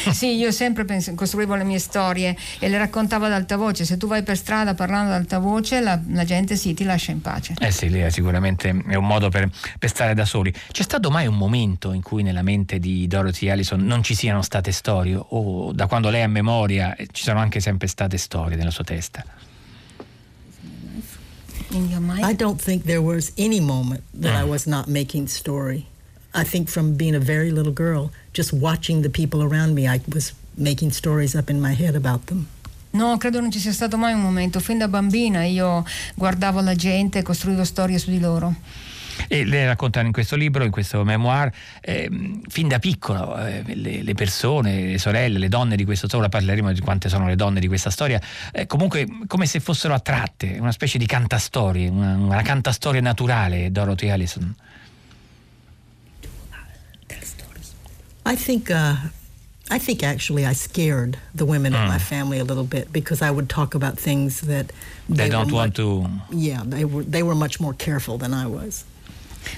sì, 0.13 0.37
io 0.37 0.51
sempre 0.51 0.85
penso, 0.85 1.15
costruivo 1.15 1.55
le 1.55 1.65
mie 1.65 1.79
storie 1.79 2.37
e 2.59 2.69
le 2.69 2.79
raccontavo 2.79 3.27
ad 3.27 3.33
alta 3.33 3.57
voce. 3.57 3.85
Se 3.85 3.97
tu 3.97 4.07
vai 4.07 4.23
per 4.23 4.37
strada 4.37 4.75
parlando 4.75 5.13
ad 5.13 5.21
alta 5.21 5.39
voce, 5.39 5.81
la, 5.81 6.01
la 6.09 6.25
gente 6.25 6.57
sì, 6.57 6.75
ti 6.75 6.85
lascia 6.85 7.13
in 7.13 7.21
pace. 7.21 7.55
Eh 7.59 7.71
sì, 7.71 7.89
lì 7.89 8.01
è 8.01 8.11
sicuramente 8.11 8.69
è 8.89 8.95
un 8.95 9.07
modo 9.07 9.29
per, 9.29 9.49
per, 9.79 9.89
stare 9.89 10.15
da 10.15 10.25
soli. 10.25 10.53
C'è 10.71 10.83
stato 10.83 11.11
mai 11.11 11.27
un 11.27 11.37
momento 11.37 11.93
in 11.93 12.03
cui 12.03 12.23
nella 12.23 12.43
mente 12.43 12.79
di 12.79 13.07
Dorothy 13.07 13.49
Allison 13.49 13.81
non 13.85 14.03
ci 14.03 14.15
siano 14.15 14.43
state 14.43 14.73
storie? 14.73 15.21
O 15.21 15.73
da 15.73 15.87
quando 15.87 16.11
lei 16.11 16.23
ha 16.23 16.29
memoria 16.29 16.95
eh, 16.95 17.09
ci 17.11 17.23
sono 17.23 17.39
anche 17.39 17.61
sempre 17.61 17.89
state 17.89 18.17
storie 18.17 18.57
nella 18.57 18.71
sua 18.71 18.85
testa? 18.85 19.25
in 21.73 21.89
your 21.89 22.01
mind? 22.01 22.25
I 22.25 22.33
don't 22.33 22.61
think 22.61 22.85
there 22.85 23.03
was 23.03 23.33
any 23.39 23.61
moment 23.61 24.03
that 24.15 24.35
I 24.35 24.45
was 24.45 24.67
not 24.67 24.89
making 24.89 25.29
story. 25.29 25.87
I 26.35 26.45
think 26.45 26.69
from 26.69 26.97
being 26.97 27.15
a 27.15 27.21
very 27.21 27.51
little 27.51 27.73
girl, 27.73 28.11
just 28.33 28.53
watching 28.53 29.03
the 29.03 29.11
people 29.11 29.43
around 29.43 29.75
me, 29.75 29.89
I 29.89 30.01
was 30.13 30.33
making 30.57 30.93
stories 30.93 31.35
up 31.35 31.51
in 31.51 31.61
my 31.61 31.75
head 31.75 31.95
about 31.95 32.27
them. 32.27 32.47
No, 32.93 33.17
credo 33.19 33.41
non 33.41 33.51
ci 33.51 33.61
sia 33.61 33.73
stato 33.73 33.97
mai 33.97 34.15
un 34.15 34.21
momento. 34.21 34.59
Fin 34.59 34.79
da 34.79 34.89
bambina 34.89 35.45
io 35.45 35.85
guardavo 36.15 36.61
la 36.61 36.75
gente 36.75 37.19
e 37.19 37.23
costruivo 37.23 37.65
storie 37.65 37.99
su 37.99 38.11
di 38.11 38.19
loro. 38.19 38.55
E 39.29 39.45
le 39.45 39.67
raccontano 39.67 40.07
in 40.07 40.13
questo 40.13 40.35
libro, 40.35 40.65
in 40.65 40.71
questo 40.71 41.05
memoir, 41.05 41.53
eh, 41.81 42.09
fin 42.49 42.69
da 42.69 42.79
piccolo 42.79 43.37
eh, 43.37 43.63
le, 43.75 44.03
le, 44.03 44.15
persone, 44.15 44.87
le 44.87 44.99
sorelle, 44.99 45.39
le 45.39 45.49
donne 45.49 45.77
di 45.77 45.85
questa 45.85 46.09
storia, 46.09 46.29
parleremo 46.29 46.73
di 46.73 46.81
quante 46.81 47.09
sono 47.09 47.27
le 47.27 47.37
donne 47.37 47.61
di 47.61 47.69
questa 47.69 47.91
storia, 47.91 48.21
eh, 48.51 48.67
comunque 48.67 49.07
come 49.27 49.47
se 49.47 49.61
fossero 49.61 49.95
attratte, 49.95 50.57
una 50.59 50.73
specie 50.73 50.97
di 50.97 51.07
cantastorie, 51.07 51.89
una, 51.89 52.15
una 52.15 52.43
cantastoria 52.43 53.01
naturale, 53.01 53.71
Dorothy 53.71 54.09
Allison. 54.09 54.55
I 58.31 58.37
think 58.37 58.71
uh, 58.71 58.95
I 59.73 59.81
think 59.81 60.05
actually 60.05 60.47
I 60.47 60.53
scared 60.53 61.19
the 61.35 61.45
women 61.45 61.73
mm. 61.73 61.83
in 61.83 61.89
my 61.89 61.99
family 61.99 62.39
a 62.39 62.45
little 62.45 62.63
bit 62.63 62.93
because 62.93 63.23
I 63.23 63.31
would 63.33 63.49
talk 63.49 63.75
about 63.75 63.99
things 63.99 64.43
that 64.43 64.71
they, 65.09 65.25
they 65.25 65.29
don't 65.29 65.51
want 65.51 65.75
to. 65.77 66.07
Yeah, 66.31 66.63
they 66.65 66.85
were 66.85 67.03
they 67.03 67.25
were 67.25 67.35
much 67.35 67.59
more 67.59 67.75
careful 67.75 68.19
than 68.19 68.33
I 68.33 68.47
was. 68.47 68.85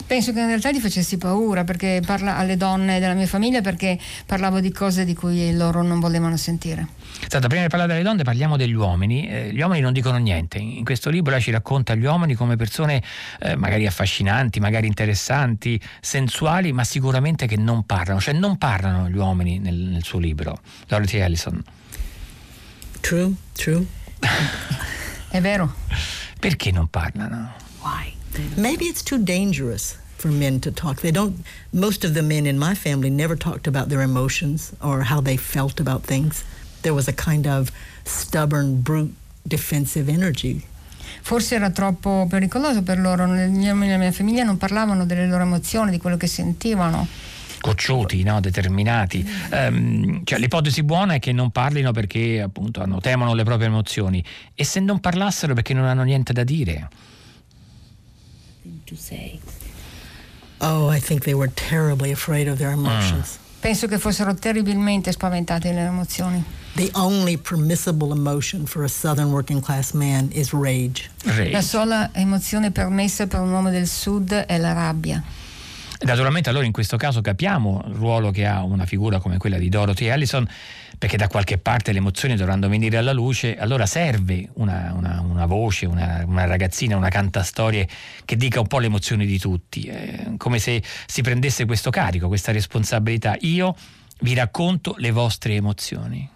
Penso 0.06 0.32
che 0.32 0.40
in 0.40 0.46
realtà 0.46 0.70
gli 0.70 0.80
facessi 0.80 1.18
paura 1.18 1.64
perché 1.64 2.02
parla 2.04 2.36
alle 2.36 2.56
donne 2.56 3.00
della 3.00 3.14
mia 3.14 3.26
famiglia 3.26 3.60
perché 3.60 3.98
parlavo 4.26 4.60
di 4.60 4.70
cose 4.70 5.04
di 5.04 5.14
cui 5.14 5.54
loro 5.54 5.82
non 5.82 6.00
volevano 6.00 6.36
sentire. 6.36 6.86
Senta, 7.28 7.46
prima 7.48 7.62
di 7.62 7.68
parlare 7.68 7.92
delle 7.92 8.04
donne 8.04 8.22
parliamo 8.22 8.56
degli 8.56 8.72
uomini. 8.72 9.28
Eh, 9.28 9.52
gli 9.52 9.60
uomini 9.60 9.80
non 9.80 9.92
dicono 9.92 10.18
niente. 10.18 10.58
In 10.58 10.84
questo 10.84 11.10
libro 11.10 11.32
lei 11.32 11.40
ci 11.40 11.50
racconta 11.50 11.94
gli 11.94 12.04
uomini 12.04 12.34
come 12.34 12.56
persone 12.56 13.02
eh, 13.40 13.56
magari 13.56 13.86
affascinanti, 13.86 14.60
magari 14.60 14.86
interessanti, 14.86 15.80
sensuali, 16.00 16.72
ma 16.72 16.84
sicuramente 16.84 17.46
che 17.46 17.56
non 17.56 17.84
parlano. 17.84 18.20
Cioè 18.20 18.34
non 18.34 18.58
parlano 18.58 19.08
gli 19.08 19.16
uomini 19.16 19.58
nel, 19.58 19.76
nel 19.76 20.04
suo 20.04 20.18
libro. 20.18 20.60
Dorothy 20.86 21.18
Ellison. 21.18 21.62
True, 23.00 23.32
true. 23.52 23.84
È 25.28 25.40
vero. 25.40 25.74
Perché 26.38 26.70
non 26.70 26.88
parlano? 26.88 27.52
Why? 27.80 28.21
Maybe 28.56 28.86
it's 28.86 29.02
too 29.02 29.18
dangerous 29.18 29.96
for 30.16 30.28
men 30.28 30.60
to 30.60 30.70
talk. 30.70 31.00
They 31.00 31.10
don't. 31.10 31.44
Most 31.70 32.04
of 32.04 32.14
the 32.14 32.22
men 32.22 32.46
in 32.46 32.58
my 32.58 32.74
family 32.74 33.10
never 33.10 33.36
talked 33.36 33.66
about 33.66 33.88
their 33.88 34.02
emotions 34.02 34.72
or 34.80 35.02
how 35.02 35.20
they 35.20 35.36
felt 35.36 35.80
about 35.80 36.02
things. 36.02 36.44
There 36.82 36.94
was 36.94 37.08
a 37.08 37.12
kind 37.12 37.46
of 37.46 37.70
stubborn, 38.04 38.80
brute, 38.80 39.12
defensive 39.46 40.08
energy. 40.08 40.62
Forse 41.22 41.54
era 41.54 41.70
troppo 41.70 42.26
pericoloso 42.28 42.82
per 42.82 42.98
loro. 42.98 43.26
Nella 43.26 43.74
mia 43.74 44.12
famiglia 44.12 44.44
non 44.44 44.56
parlavano 44.56 45.04
delle 45.04 45.26
loro 45.26 45.42
emozioni, 45.42 45.90
di 45.90 45.98
quello 45.98 46.16
che 46.16 46.26
sentivano 46.26 47.06
cocciuti, 47.60 48.24
no? 48.24 48.40
determinati. 48.40 49.24
Um, 49.52 50.22
cioè, 50.24 50.38
l'ipotesi 50.40 50.82
buona 50.82 51.14
è 51.14 51.18
che 51.20 51.30
non 51.30 51.50
parlino 51.50 51.92
perché 51.92 52.40
appunto 52.40 52.82
hanno, 52.82 53.00
temono 53.00 53.34
le 53.34 53.44
proprie 53.44 53.68
emozioni 53.68 54.22
e 54.54 54.64
se 54.64 54.80
non 54.80 54.98
parlassero 54.98 55.54
perché 55.54 55.72
non 55.72 55.84
hanno 55.84 56.02
niente 56.02 56.32
da 56.32 56.42
dire 56.42 56.88
to 58.94 59.00
say? 59.00 59.40
Oh, 60.60 60.88
I 60.88 61.00
think 61.00 61.24
they 61.24 61.34
were 61.34 61.50
terribly 61.54 62.12
afraid 62.12 62.48
of 62.48 62.58
their 62.58 62.72
emotions. 62.72 63.38
Mm. 63.38 63.60
Penso 63.60 63.86
che 63.86 63.98
fossero 63.98 64.34
terribilmente 64.34 65.12
spaventate 65.12 65.72
le 65.72 65.86
emozioni. 65.86 66.44
The 66.74 66.90
only 66.94 67.36
permissible 67.36 68.12
emotion 68.12 68.66
for 68.66 68.82
a 68.82 68.88
southern 68.88 69.30
working 69.30 69.60
class 69.60 69.92
man 69.92 70.30
is 70.32 70.52
rage. 70.52 71.10
rage. 71.24 71.50
La 71.50 71.60
sola 71.60 72.10
emozione 72.12 72.70
permessa 72.70 73.26
per 73.26 73.40
un 73.40 73.50
uomo 73.50 73.70
del 73.70 73.86
sud 73.86 74.32
è 74.32 74.58
la 74.58 74.72
rabbia. 74.72 75.22
Naturalmente 76.00 76.48
allora 76.48 76.64
in 76.64 76.72
questo 76.72 76.96
caso 76.96 77.20
capiamo 77.20 77.84
il 77.86 77.94
ruolo 77.94 78.30
che 78.30 78.46
ha 78.46 78.62
una 78.62 78.86
figura 78.86 79.20
come 79.20 79.36
quella 79.36 79.58
di 79.58 79.68
Dorothy 79.68 80.08
Allison, 80.08 80.48
perché 81.02 81.16
da 81.16 81.26
qualche 81.26 81.58
parte 81.58 81.90
le 81.90 81.98
emozioni 81.98 82.36
dovranno 82.36 82.68
venire 82.68 82.96
alla 82.96 83.12
luce, 83.12 83.58
allora 83.58 83.86
serve 83.86 84.48
una, 84.52 84.92
una, 84.94 85.20
una 85.20 85.46
voce, 85.46 85.84
una, 85.84 86.22
una, 86.24 86.44
ragazzina, 86.44 86.96
una 86.96 87.08
cantastorie 87.08 87.88
che 88.24 88.36
dica 88.36 88.60
un 88.60 88.68
po' 88.68 88.78
le 88.78 88.86
emozioni 88.86 89.26
di 89.26 89.36
tutti, 89.36 89.82
eh, 89.82 90.34
come 90.36 90.60
se 90.60 90.80
si 91.06 91.20
prendesse 91.22 91.64
questo 91.64 91.90
carico, 91.90 92.28
questa 92.28 92.52
responsabilità. 92.52 93.36
Io 93.40 93.74
vi 94.20 94.32
racconto 94.34 94.94
le 94.98 95.10
vostre 95.10 95.56
emozioni. 95.56 96.30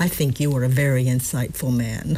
I 0.00 0.08
think 0.08 0.40
you 0.40 0.54
are 0.56 0.64
a 0.64 0.68
very 0.68 1.06
insightful 1.06 1.70
man. 1.70 2.16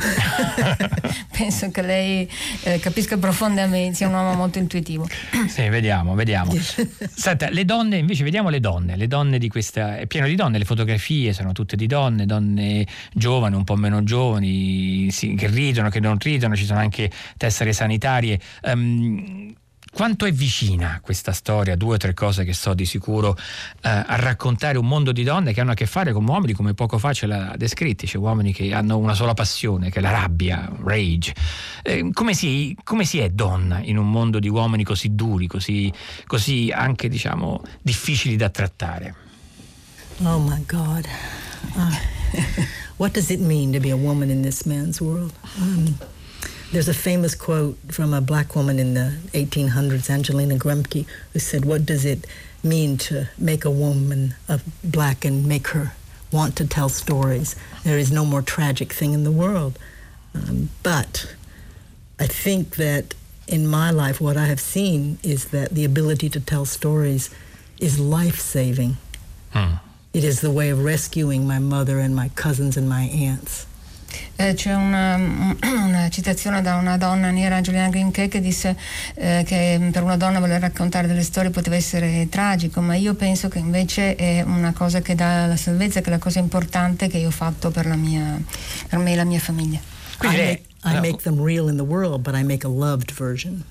Penso 1.37 1.71
che 1.71 1.83
lei 1.83 2.31
eh, 2.63 2.79
capisca 2.79 3.17
profondamente, 3.17 3.97
sia 3.97 4.09
un 4.09 4.15
uomo 4.15 4.35
molto 4.35 4.59
intuitivo. 4.59 5.07
Sì, 5.55 5.69
vediamo, 5.69 6.15
vediamo. 6.15 6.53
Senta, 7.15 7.49
le 7.51 7.65
donne, 7.65 7.99
invece, 7.99 8.25
vediamo 8.25 8.49
le 8.49 8.61
donne. 8.61 8.97
Le 8.97 9.07
donne 9.07 9.39
di 9.39 9.49
questa. 9.49 9.99
È 9.99 10.07
pieno 10.07 10.27
di 10.27 10.35
donne, 10.35 10.59
le 10.59 10.65
fotografie 10.65 11.33
sono 11.33 11.53
tutte 11.53 11.77
di 11.77 11.87
donne, 11.87 12.27
donne 12.27 12.87
giovani, 13.13 13.57
un 13.57 13.65
po' 13.65 13.77
meno 13.77 14.03
giovani, 14.03 15.11
sì, 15.11 15.35
che 15.35 15.49
ridono, 15.49 15.91
che 15.91 16.01
non 16.01 16.17
ridono, 16.19 16.57
ci 16.57 16.65
sono 16.65 16.81
anche 16.81 17.11
tessere 17.37 17.73
sanitarie. 17.73 18.41
Um, 18.63 19.55
quanto 19.95 20.25
è 20.25 20.33
vicina 20.33 20.99
questa 21.01 21.33
storia, 21.33 21.77
due 21.77 21.95
o 21.95 21.97
tre 21.99 22.15
cose 22.15 22.45
che 22.45 22.53
so 22.53 22.75
di 22.75 22.85
sicuro, 22.85 23.37
eh, 23.81 23.89
a 23.89 24.17
raccontare 24.17 24.77
un 24.77 24.89
mondo 24.89 25.13
di 25.13 25.23
donne 25.23 25.53
che 25.53 25.61
hanno 25.61 25.71
a 25.71 25.75
che 25.75 25.87
fare 25.87 26.13
con 26.13 26.27
uomini 26.27 26.53
come 26.53 26.75
poco 26.75 26.99
fa 26.99 27.13
ce 27.13 27.27
l'ha 27.27 27.55
descritti, 27.57 28.07
cioè 28.07 28.21
uomini 28.21 28.53
che 28.53 28.75
hanno 28.75 28.99
una 28.99 29.15
sola 29.15 29.35
passione, 29.35 29.91
che 29.91 30.01
è 30.01 30.03
la 30.03 30.11
rabbia, 30.11 30.69
rage. 30.83 31.33
Eh, 31.85 32.11
come, 32.13 32.35
si, 32.35 32.77
come, 32.83 33.05
si, 33.05 33.19
è 33.21 33.31
donna 33.31 33.79
in 33.79 33.97
un 33.97 34.11
mondo 34.11 34.41
di 34.41 34.49
uomini 34.49 34.83
così 34.83 35.15
duri, 35.15 35.47
così, 35.47 35.93
così 36.27 36.73
anche 36.75 37.09
diciamo 37.09 37.63
difficili 37.81 38.35
da 38.35 38.51
trattare? 38.51 39.15
Oh 40.23 40.41
my 40.41 40.63
God. 40.67 41.07
Uh, 41.77 41.95
what 42.97 43.13
does 43.13 43.31
it 43.31 43.41
mean 43.41 43.73
to 43.73 43.79
be 43.79 43.91
a 43.91 43.97
woman 43.97 44.29
in 44.29 44.43
this 44.43 44.65
man's 44.65 45.01
world? 45.01 45.33
Um, 45.61 45.97
There's 46.75 46.89
a 46.89 46.93
famous 46.93 47.37
quote 47.37 47.79
from 47.87 48.13
a 48.13 48.21
black 48.21 48.57
woman 48.57 48.81
in 48.81 48.95
the 48.95 49.15
1800s, 49.33 50.11
Angelina 50.11 50.57
Grumke, 50.57 51.07
who 51.33 51.39
said, 51.39 51.65
What 51.65 51.87
does 51.87 52.05
it 52.05 52.27
mean 52.65 52.99
to 52.99 53.29
make 53.39 53.65
a 53.65 53.71
woman 53.71 54.35
of 54.49 54.65
black 54.83 55.25
and 55.25 55.47
make 55.47 55.69
her 55.69 55.93
want 56.33 56.57
to 56.57 56.67
tell 56.67 56.89
stories? 56.89 57.55
There 57.85 57.97
is 57.97 58.11
no 58.11 58.25
more 58.25 58.43
tragic 58.43 58.93
thing 58.93 59.13
in 59.13 59.23
the 59.23 59.31
world. 59.31 59.79
Um, 60.35 60.71
but 60.83 61.37
I 62.19 62.27
think 62.27 62.75
that 62.75 63.15
in 63.47 63.69
my 63.69 63.93
life, 63.93 64.21
what 64.21 64.37
I 64.37 64.47
have 64.47 64.61
seen 64.61 65.19
is 65.23 65.51
that 65.51 65.71
the 65.71 65.85
ability 65.85 66.29
to 66.31 66.41
tell 66.41 66.65
stories 66.65 67.31
is 67.79 68.01
life 68.01 68.41
saving. 68.41 68.97
Hmm. 69.53 69.75
It 70.13 70.25
is 70.25 70.41
the 70.41 70.51
way 70.51 70.71
of 70.71 70.83
rescuing 70.83 71.47
my 71.47 71.61
mother 71.61 72.01
and 72.01 72.17
my 72.17 72.31
cousins 72.31 72.77
and 72.77 72.89
my 72.89 73.03
aunts. 73.03 73.67
Eh, 74.37 74.55
c'è 74.55 74.75
una, 74.75 75.17
una, 75.85 76.09
citazione 76.11 76.63
da 76.63 76.77
una 76.77 76.97
donna 76.97 77.31
nera, 77.31 77.61
Juliana 77.61 77.89
Grimke, 77.89 78.29
che 78.29 78.41
disse 78.41 78.77
eh, 79.15 79.45
che 79.47 79.89
per 79.93 80.03
una 80.03 80.17
donna 80.17 80.41
voler 80.41 80.61
raccontare 80.61 81.07
delle 81.07 81.23
storie 81.23 81.51
poteva 81.51 81.77
essere 81.77 82.29
tragico, 82.29 82.81
ma 82.81 82.95
io 82.95 83.15
penso 83.15 83.49
che 83.49 83.59
invece 83.59 84.15
è 84.17 84.43
una 84.43 84.73
cosa 84.73 85.01
che 85.01 85.15
dà 85.15 85.47
la 85.47 85.57
salvezza, 85.57 86.01
che 86.01 86.09
è 86.09 86.11
la 86.11 86.19
cosa 86.19 86.39
importante 86.39 87.09
che 87.09 87.19
io 87.19 87.29
ho 87.29 87.33
fatto 87.33 87.71
per, 87.71 87.87
la 87.87 87.97
mia, 87.97 88.41
per 88.89 88.99
me 88.99 89.13
e 89.13 89.17
la 89.17 89.25
mia 89.25 89.41
famiglia. 89.41 89.81
Quindi 90.19 90.37
I, 90.37 90.45
make, 90.45 90.63
I 90.85 91.01
make 91.01 91.23
them 91.23 91.43
real 91.43 91.69
in 91.69 91.77
the 91.77 91.85
world, 91.85 92.23
but 92.23 92.35
I 92.35 92.43
make 92.43 92.67
a 92.67 92.71
loved 92.71 93.13
version. 93.13 93.65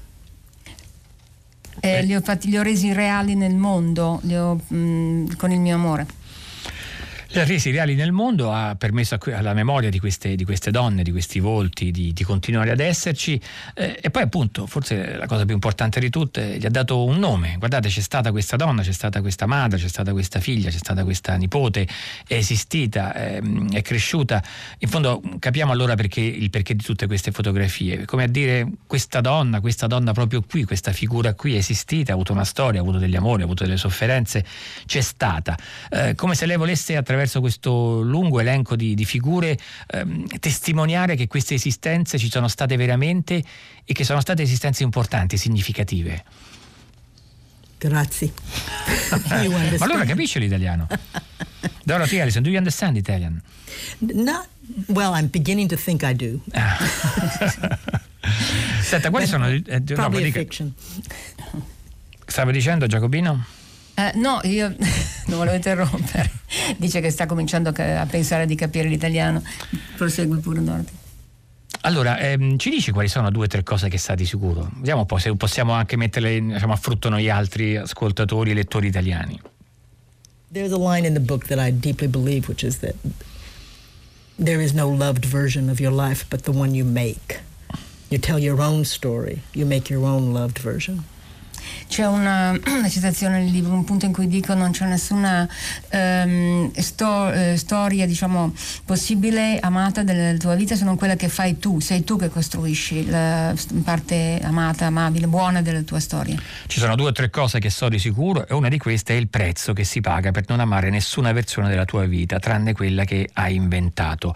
Eh, 1.80 2.02
li, 2.04 2.16
ho 2.16 2.22
fatti, 2.22 2.50
li 2.50 2.58
ho 2.58 2.62
resi 2.62 2.94
reali 2.94 3.36
nel 3.36 3.56
mondo 3.56 4.22
ho, 4.24 4.56
mh, 4.56 5.36
con 5.36 5.52
il 5.52 5.60
mio 5.60 5.76
amore. 5.76 6.06
Le 7.36 7.46
resi 7.46 7.72
reali 7.72 7.96
nel 7.96 8.12
mondo 8.12 8.54
ha 8.54 8.76
permesso 8.76 9.18
alla 9.34 9.56
memoria 9.56 9.90
di 9.90 9.98
queste, 9.98 10.36
di 10.36 10.46
queste 10.46 10.70
donne, 10.70 11.02
di 11.02 11.10
questi 11.10 11.40
volti, 11.40 11.90
di, 11.90 12.14
di 12.14 12.24
continuare 12.24 12.70
ad 12.70 12.80
esserci 12.80 13.42
eh, 13.74 13.98
e 14.00 14.12
poi 14.12 14.22
appunto, 14.22 14.68
forse 14.68 15.16
la 15.16 15.26
cosa 15.26 15.44
più 15.44 15.56
importante 15.56 16.00
di 16.00 16.12
tutte, 16.12 16.60
gli 16.60 16.66
ha 16.68 16.70
dato 16.70 17.04
un 17.04 17.18
nome. 17.18 17.56
Guardate, 17.58 17.90
c'è 17.90 18.02
stata 18.02 18.30
questa 18.30 18.56
donna, 18.56 18.84
c'è 18.84 18.92
stata 18.92 19.20
questa 19.22 19.48
madre, 19.48 19.80
c'è 19.80 19.88
stata 19.88 20.12
questa 20.12 20.40
figlia, 20.40 20.70
c'è 20.70 20.78
stata 20.78 21.04
questa 21.04 21.36
nipote, 21.36 21.88
è 22.28 22.36
esistita, 22.36 23.14
è, 23.16 23.38
ehm, 23.38 23.74
è 23.74 23.82
cresciuta. 23.82 24.44
In 24.78 24.88
fondo 24.88 25.20
capiamo 25.40 25.72
allora 25.72 25.96
perché, 25.96 26.22
il 26.22 26.52
perché 26.52 26.76
di 26.76 26.84
tutte 26.84 27.08
queste 27.08 27.32
fotografie. 27.32 28.06
Come 28.06 28.26
a 28.26 28.28
dire, 28.28 28.68
questa 28.86 29.22
donna, 29.22 29.60
questa 29.60 29.88
donna 29.88 30.14
proprio 30.14 30.44
qui, 30.48 30.66
questa 30.66 30.92
figura 30.92 31.34
qui 31.34 31.56
è 31.56 31.58
esistita, 31.58 32.12
ha 32.12 32.14
avuto 32.14 32.32
una 32.32 32.46
storia, 32.46 32.80
ha 32.80 32.84
avuto 32.84 33.00
degli 33.00 33.16
amori, 33.16 33.42
ha 33.42 33.46
avuto 33.46 33.64
delle 33.64 33.78
sofferenze, 33.78 34.46
c'è 34.86 35.02
stata. 35.02 35.58
Eh, 35.90 36.14
come 36.14 36.36
se 36.36 36.46
lei 36.46 36.58
volesse 36.58 36.96
attraverso 36.96 37.22
attraverso 37.24 37.40
questo 37.40 38.02
lungo 38.02 38.40
elenco 38.40 38.76
di, 38.76 38.94
di 38.94 39.06
figure 39.06 39.58
ehm, 39.88 40.28
testimoniare 40.40 41.16
che 41.16 41.28
queste 41.28 41.56
esistenze 41.56 42.18
ci 42.18 42.30
sono 42.30 42.48
state 42.48 42.76
veramente 42.76 43.44
e 43.84 43.94
che 43.94 44.04
sono 44.04 44.20
state 44.20 44.44
esistenze 44.44 44.84
importanti, 44.84 45.38
significative. 45.38 46.24
Grazie. 47.78 48.32
Ma 49.28 49.86
allora 49.86 50.06
capisce 50.06 50.40
l'italiano? 50.40 50.88
Dorothy 51.84 52.20
Allison, 52.20 52.42
do 52.44 52.50
you 52.50 52.58
understand 52.58 52.96
Italian? 52.96 53.42
Not, 54.00 54.48
well, 54.88 55.14
I'm 55.14 55.28
beginning 55.28 55.68
to 55.70 55.76
think 55.76 56.04
I 56.04 56.14
do. 56.14 56.40
Senta, 58.82 59.10
quali 59.10 59.26
sono... 59.28 59.48
Eh, 59.48 59.82
no, 59.96 60.10
fiction. 60.32 60.74
Stavo 62.26 62.52
dicendo 62.52 62.88
Giacobino? 62.88 63.46
Eh, 63.96 64.12
no, 64.16 64.40
io 64.44 64.70
non 65.28 65.38
volevo 65.38 65.56
interrompere. 65.56 66.32
Dice 66.78 67.00
che 67.00 67.10
sta 67.10 67.26
cominciando 67.26 67.70
a 67.70 68.06
pensare 68.10 68.46
di 68.46 68.56
capire 68.56 68.88
l'italiano. 68.88 69.42
Prosegui 69.96 70.40
pure 70.40 70.64
Dorothy. 70.64 71.02
Allora, 71.82 72.18
ehm, 72.18 72.58
ci 72.58 72.70
dici 72.70 72.92
quali 72.92 73.10
sono 73.10 73.30
due 73.30 73.46
o 73.46 73.48
tre 73.48 73.62
cose 73.62 73.90
che 73.90 73.98
sa 73.98 74.16
di 74.16 74.26
sicuro? 74.26 74.70
Vediamo 74.78 75.02
un 75.02 75.06
po' 75.06 75.18
se 75.18 75.36
possiamo 75.36 75.74
anche 75.74 75.98
metterle 75.98 76.40
diciamo, 76.40 76.72
a 76.72 76.78
frutto 76.78 77.10
noi 77.10 77.30
altri 77.30 77.76
ascoltatori 77.76 78.52
e 78.52 78.54
lettori 78.54 78.88
italiani. 78.88 79.40
There's 80.52 80.72
a 80.72 80.78
line 80.78 81.06
in 81.06 81.14
the 81.14 81.20
book 81.20 81.48
that 81.48 81.60
I 81.60 81.72
deeply 81.72 82.08
believe, 82.08 82.48
which 82.48 82.64
is 82.64 82.80
that 82.80 82.96
there 84.38 84.64
is 84.64 84.72
no 84.72 84.88
loved 84.88 85.26
version 85.26 85.70
of 85.70 85.80
your 85.80 85.92
life 85.92 86.26
but 86.30 86.44
the 86.44 86.52
one 86.52 86.74
you 86.74 86.86
make. 86.86 87.42
You 88.10 88.20
tell 88.20 88.40
your 88.40 88.62
own 88.62 88.86
story, 88.86 89.42
you 89.54 89.66
make 89.66 89.92
your 89.92 90.06
own 90.06 90.32
loved 90.32 90.60
version. 90.60 91.04
C'è 91.88 92.06
una, 92.06 92.52
una, 92.66 92.90
citazione 92.90 93.40
nel 93.40 93.52
libro, 93.52 93.74
un 93.74 93.84
punto 93.84 94.06
in 94.06 94.14
cui 94.14 94.28
dico 94.28 94.54
non 94.54 94.72
c'è 94.72 94.86
nessuna 94.86 95.48
um, 95.92 96.72
sto, 96.74 97.06
uh, 97.06 97.56
storia 97.56 98.06
diciamo, 98.06 98.54
possibile 98.86 99.60
amata 99.60 100.04
della 100.04 100.38
tua 100.38 100.56
vita 100.56 100.76
se 100.76 100.84
non 100.84 100.96
quella 100.96 101.16
che 101.16 101.30
fai 101.30 101.60
tu, 101.60 101.80
sei 101.80 102.04
tu 102.04 102.18
che 102.18 102.30
costruisci 102.30 103.10
la 103.10 103.54
parte 103.84 104.40
amata, 104.44 104.86
amabile, 104.86 105.28
buona 105.28 105.62
della 105.62 105.82
tua 105.82 106.00
storia. 106.00 106.38
Ci 106.68 106.80
sono 106.80 106.96
due 106.96 107.10
o 107.10 107.12
tre 107.12 107.30
cose 107.30 107.60
che 107.60 107.70
so 107.70 107.90
di 107.90 108.00
sicuro 108.00 108.48
e 108.48 108.54
una 108.54 108.70
di 108.70 108.78
queste 108.78 109.14
è 109.14 109.18
il 109.18 109.28
prezzo 109.28 109.74
che 109.74 109.84
si 109.84 110.02
paga 110.02 110.32
per 110.32 110.46
non 110.48 110.60
amare 110.60 110.90
nessuna 110.90 111.32
versione 111.32 111.70
della 111.70 111.86
tua 111.86 112.06
vita, 112.06 112.40
tranne 112.40 112.74
quella 112.74 113.04
che 113.04 113.30
hai 113.34 113.56
inventato. 113.56 114.34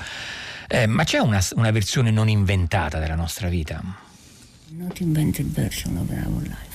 Eh, 0.68 0.86
ma 0.86 1.04
c'è 1.04 1.20
una, 1.20 1.42
una 1.56 1.72
versione 1.72 2.12
non 2.12 2.28
inventata 2.28 3.00
della 3.00 3.16
nostra 3.16 3.48
vita? 3.48 3.82
Not 4.70 5.00
invented 5.00 5.48
version 5.48 5.98
of 5.98 6.10
our 6.10 6.42
life. 6.44 6.67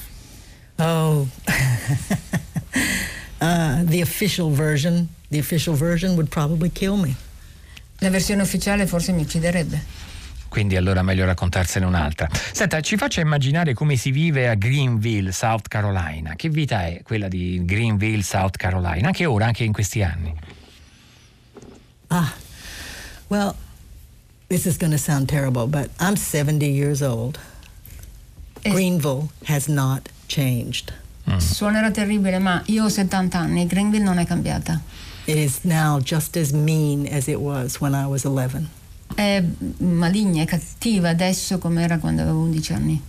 Oh, 0.84 1.28
uh, 3.40 3.84
the 3.84 4.00
official 4.00 4.50
version, 4.50 5.08
the 5.30 5.38
official 5.38 5.74
version 5.74 6.16
would 6.16 6.28
probably 6.28 6.70
kill 6.70 6.96
me. 6.96 7.14
La 8.00 8.10
versione 8.10 8.42
ufficiale 8.42 8.86
forse 8.86 9.12
mi 9.12 9.22
ucciderebbe. 9.22 9.80
Quindi 10.48 10.74
allora 10.76 11.02
meglio 11.02 11.24
raccontarsene 11.24 11.86
un'altra. 11.86 12.28
Senta, 12.32 12.80
ci 12.80 12.96
faccia 12.96 13.20
immaginare 13.20 13.74
come 13.74 13.96
si 13.96 14.10
vive 14.10 14.48
a 14.48 14.54
Greenville, 14.54 15.30
South 15.30 15.68
Carolina. 15.68 16.34
Che 16.34 16.48
vita 16.48 16.84
è 16.84 17.00
quella 17.04 17.28
di 17.28 17.64
Greenville, 17.64 18.22
South 18.22 18.56
Carolina? 18.56 19.06
Anche 19.06 19.24
ora, 19.24 19.46
anche 19.46 19.62
in 19.62 19.72
questi 19.72 20.02
anni. 20.02 20.34
Ah, 22.08 22.34
well, 23.28 23.54
this 24.48 24.66
is 24.66 24.76
going 24.76 24.92
to 24.92 24.98
sound 24.98 25.28
terrible, 25.28 25.66
but 25.68 25.90
I'm 26.00 26.16
70 26.16 26.66
years 26.66 27.00
old. 27.02 27.38
Greenville 28.64 29.30
has 29.44 29.68
not 29.68 30.08
changed. 30.32 30.92
Mm. 31.30 31.36
Suonerà 31.36 31.90
terribile, 31.90 32.38
ma 32.38 32.62
io 32.66 32.84
ho 32.84 32.88
70 32.88 33.38
anni, 33.38 33.66
Greenville 33.66 34.04
non 34.04 34.18
è 34.18 34.26
cambiata. 34.26 34.80
It 35.24 35.36
is 35.36 35.60
now 35.62 36.00
just 36.00 36.36
as 36.36 36.50
mean 36.50 37.06
as 37.12 37.28
it 37.28 37.36
was 37.36 37.78
when 37.80 37.92
I 37.92 38.06
was 38.06 38.24
11. 38.24 38.66
È 39.14 39.42
maligna, 39.78 40.42
è 40.42 40.46
cattiva 40.46 41.10
adesso 41.10 41.58
come 41.58 41.82
era 41.82 41.98
quando 41.98 42.22
avevo 42.22 42.40
11 42.40 42.72
anni. 42.72 43.02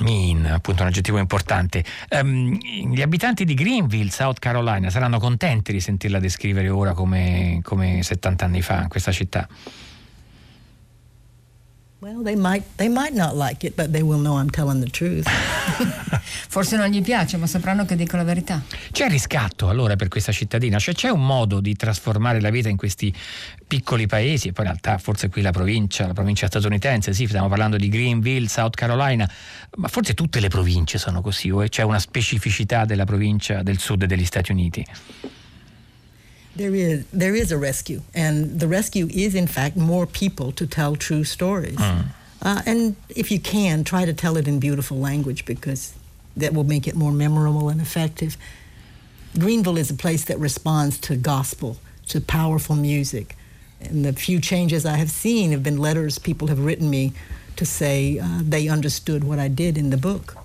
Mean, 0.00 0.46
appunto 0.46 0.82
un 0.82 0.88
aggettivo 0.88 1.18
importante. 1.18 1.84
Um, 2.10 2.58
gli 2.58 3.00
abitanti 3.00 3.44
di 3.44 3.54
Greenville, 3.54 4.10
South 4.10 4.40
Carolina, 4.40 4.90
saranno 4.90 5.20
contenti 5.20 5.70
di 5.70 5.78
sentirla 5.78 6.18
descrivere 6.18 6.68
ora 6.68 6.94
come, 6.94 7.60
come 7.62 8.02
70 8.02 8.44
anni 8.44 8.62
fa, 8.62 8.86
questa 8.88 9.12
città. 9.12 9.46
Well, 12.04 12.22
they 12.22 12.36
might, 12.36 12.64
they 12.76 12.90
might 12.90 13.14
not 13.14 13.34
like 13.34 13.66
it, 13.66 13.76
but 13.76 13.90
they 13.90 14.02
will 14.02 14.20
know 14.20 14.36
I'm 14.38 14.50
telling 14.50 14.78
the 14.78 14.90
truth. 14.90 15.26
Forse 16.50 16.76
non 16.76 16.88
gli 16.88 17.00
piace, 17.00 17.38
ma 17.38 17.46
sapranno 17.46 17.86
che 17.86 17.96
dico 17.96 18.18
la 18.18 18.24
verità. 18.24 18.60
C'è 18.92 19.08
riscatto 19.08 19.70
allora 19.70 19.96
per 19.96 20.08
questa 20.08 20.30
cittadina? 20.30 20.78
Cioè 20.78 20.92
c'è 20.92 21.08
un 21.08 21.24
modo 21.24 21.60
di 21.60 21.74
trasformare 21.74 22.42
la 22.42 22.50
vita 22.50 22.68
in 22.68 22.76
questi 22.76 23.10
piccoli 23.66 24.06
paesi 24.06 24.48
e 24.48 24.52
poi 24.52 24.66
in 24.66 24.72
realtà 24.72 24.98
forse 24.98 25.30
qui 25.30 25.40
la 25.40 25.50
provincia, 25.50 26.06
la 26.06 26.12
provincia 26.12 26.46
statunitense, 26.46 27.14
sì, 27.14 27.26
stiamo 27.26 27.48
parlando 27.48 27.78
di 27.78 27.88
Greenville, 27.88 28.48
South 28.48 28.74
Carolina, 28.74 29.26
ma 29.76 29.88
forse 29.88 30.12
tutte 30.12 30.40
le 30.40 30.48
province 30.48 30.98
sono 30.98 31.22
così 31.22 31.48
o 31.48 31.66
c'è 31.66 31.84
una 31.84 31.98
specificità 31.98 32.84
della 32.84 33.06
provincia 33.06 33.62
del 33.62 33.78
sud 33.78 34.04
degli 34.04 34.26
Stati 34.26 34.52
Uniti? 34.52 34.84
There 36.56 36.74
is 36.74 37.04
there 37.12 37.34
is 37.34 37.50
a 37.50 37.58
rescue, 37.58 38.02
and 38.14 38.60
the 38.60 38.68
rescue 38.68 39.08
is 39.10 39.34
in 39.34 39.46
fact 39.46 39.76
more 39.76 40.06
people 40.06 40.52
to 40.52 40.66
tell 40.66 40.94
true 40.96 41.24
stories. 41.24 41.76
Mm. 41.76 42.06
Uh, 42.42 42.62
and 42.66 42.96
if 43.08 43.30
you 43.30 43.40
can, 43.40 43.84
try 43.84 44.04
to 44.04 44.12
tell 44.12 44.36
it 44.36 44.46
in 44.46 44.60
beautiful 44.60 44.98
language 44.98 45.44
because 45.46 45.94
that 46.36 46.52
will 46.52 46.64
make 46.64 46.86
it 46.86 46.94
more 46.94 47.12
memorable 47.12 47.68
and 47.68 47.80
effective. 47.80 48.36
Greenville 49.38 49.78
is 49.78 49.90
a 49.90 49.94
place 49.94 50.24
that 50.26 50.38
responds 50.38 50.98
to 50.98 51.16
gospel, 51.16 51.78
to 52.06 52.20
powerful 52.20 52.76
music. 52.76 53.36
And 53.80 54.04
the 54.04 54.12
few 54.12 54.40
changes 54.40 54.86
I 54.86 54.96
have 54.96 55.10
seen 55.10 55.50
have 55.50 55.62
been 55.62 55.78
letters 55.78 56.18
people 56.18 56.48
have 56.48 56.64
written 56.64 56.88
me 56.90 57.12
to 57.56 57.64
say 57.64 58.18
uh, 58.18 58.40
they 58.42 58.68
understood 58.68 59.24
what 59.24 59.38
I 59.38 59.48
did 59.48 59.78
in 59.78 59.90
the 59.90 59.96
book. 59.96 60.36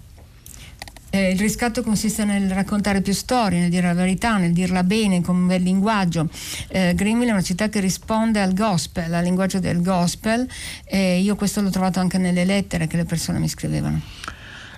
Eh, 1.12 1.32
il 1.32 1.40
riscatto 1.40 1.82
consiste 1.82 2.24
nel 2.24 2.52
raccontare 2.52 3.02
più 3.02 3.14
storie, 3.14 3.60
nel 3.60 3.70
dire 3.70 3.88
la 3.88 3.94
verità, 3.94 4.38
nel 4.38 4.54
dirla 4.54 4.84
bene, 4.84 5.22
con 5.22 5.36
un 5.36 5.48
bel 5.48 5.62
linguaggio. 5.62 6.30
Eh, 6.68 6.94
Greenville 6.96 7.30
è 7.30 7.34
una 7.34 7.42
città 7.42 7.68
che 7.70 7.80
risponde 7.80 8.42
al 8.42 8.54
gospel, 8.54 9.14
al 9.14 9.24
linguaggio 9.24 9.60
del 9.60 9.82
gospel 9.82 10.48
e 10.86 11.20
io 11.20 11.36
questo 11.36 11.62
l'ho 11.62 11.70
trovato 11.70 12.00
anche 12.00 12.18
nelle 12.18 12.46
lettere 12.46 12.88
che 12.88 12.98
le 12.98 13.06
persone 13.06 13.40
mi 13.40 13.48
scrivevano. 13.48 14.02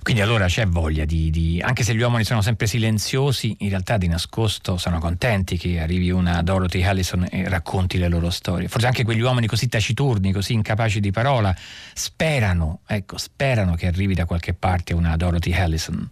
Quindi 0.03 0.23
allora 0.23 0.47
c'è 0.47 0.65
voglia 0.65 1.05
di, 1.05 1.29
di, 1.29 1.61
anche 1.63 1.83
se 1.83 1.93
gli 1.93 2.01
uomini 2.01 2.23
sono 2.23 2.41
sempre 2.41 2.65
silenziosi, 2.65 3.57
in 3.59 3.69
realtà 3.69 3.97
di 3.97 4.07
nascosto 4.07 4.77
sono 4.77 4.97
contenti 4.97 5.57
che 5.57 5.79
arrivi 5.79 6.09
una 6.09 6.41
Dorothy 6.41 6.81
Allison 6.81 7.27
e 7.29 7.47
racconti 7.47 7.99
le 7.99 8.07
loro 8.07 8.31
storie. 8.31 8.67
Forse 8.67 8.87
anche 8.87 9.03
quegli 9.03 9.19
uomini 9.19 9.45
così 9.45 9.67
taciturni, 9.67 10.31
così 10.31 10.53
incapaci 10.53 10.99
di 10.99 11.11
parola, 11.11 11.55
sperano, 11.93 12.79
ecco, 12.87 13.19
sperano 13.19 13.75
che 13.75 13.85
arrivi 13.85 14.15
da 14.15 14.25
qualche 14.25 14.55
parte 14.55 14.95
una 14.95 15.15
Dorothy 15.17 15.53
Allison. 15.53 16.09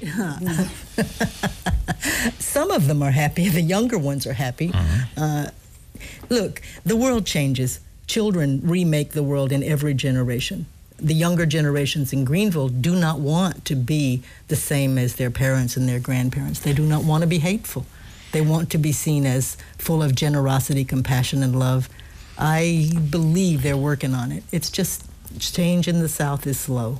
Some 2.38 2.70
of 2.70 2.86
them 2.86 3.02
are 3.02 3.10
happy. 3.10 3.48
The 3.56 3.62
younger 3.62 3.98
ones 3.98 4.26
are 4.26 4.34
happy. 4.34 4.72
Uh, 5.16 5.48
look, 6.28 6.60
the 6.84 6.96
world 6.96 7.26
changes. 7.26 7.80
Children 8.06 8.60
remake 8.62 9.12
the 9.12 9.22
world 9.22 9.52
in 9.52 9.62
every 9.62 9.94
generation. 9.94 10.66
The 10.98 11.14
younger 11.14 11.46
generations 11.46 12.12
in 12.12 12.24
Greenville 12.24 12.68
do 12.68 12.94
not 12.94 13.18
want 13.18 13.64
to 13.66 13.74
be 13.74 14.22
the 14.48 14.56
same 14.56 14.98
as 14.98 15.16
their 15.16 15.30
parents 15.30 15.76
and 15.76 15.88
their 15.88 16.00
grandparents. 16.00 16.60
They 16.60 16.72
do 16.72 16.84
not 16.84 17.04
want 17.04 17.22
to 17.22 17.26
be 17.26 17.38
hateful. 17.38 17.86
They 18.32 18.40
want 18.40 18.70
to 18.70 18.78
be 18.78 18.92
seen 18.92 19.26
as 19.26 19.56
full 19.78 20.02
of 20.02 20.14
generosity, 20.14 20.84
compassion, 20.84 21.42
and 21.42 21.58
love. 21.58 21.88
I 22.38 22.90
believe 23.10 23.62
they're 23.62 23.76
working 23.76 24.14
on 24.14 24.32
it. 24.32 24.42
It's 24.52 24.70
just 24.70 25.04
change 25.38 25.88
in 25.88 26.00
the 26.00 26.08
South 26.08 26.46
is 26.46 26.58
slow. 26.58 26.98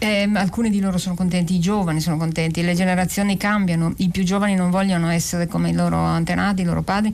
Eh, 0.00 0.30
alcuni 0.34 0.70
di 0.70 0.78
loro 0.78 0.96
sono 0.96 1.16
contenti, 1.16 1.56
i 1.56 1.58
giovani 1.58 2.00
sono 2.00 2.16
contenti, 2.16 2.62
le 2.62 2.74
generazioni 2.74 3.36
cambiano, 3.36 3.94
i 3.96 4.10
più 4.10 4.22
giovani 4.22 4.54
non 4.54 4.70
vogliono 4.70 5.08
essere 5.08 5.48
come 5.48 5.70
i 5.70 5.72
loro 5.72 5.96
antenati, 5.96 6.62
i 6.62 6.64
loro 6.64 6.82
padri, 6.82 7.12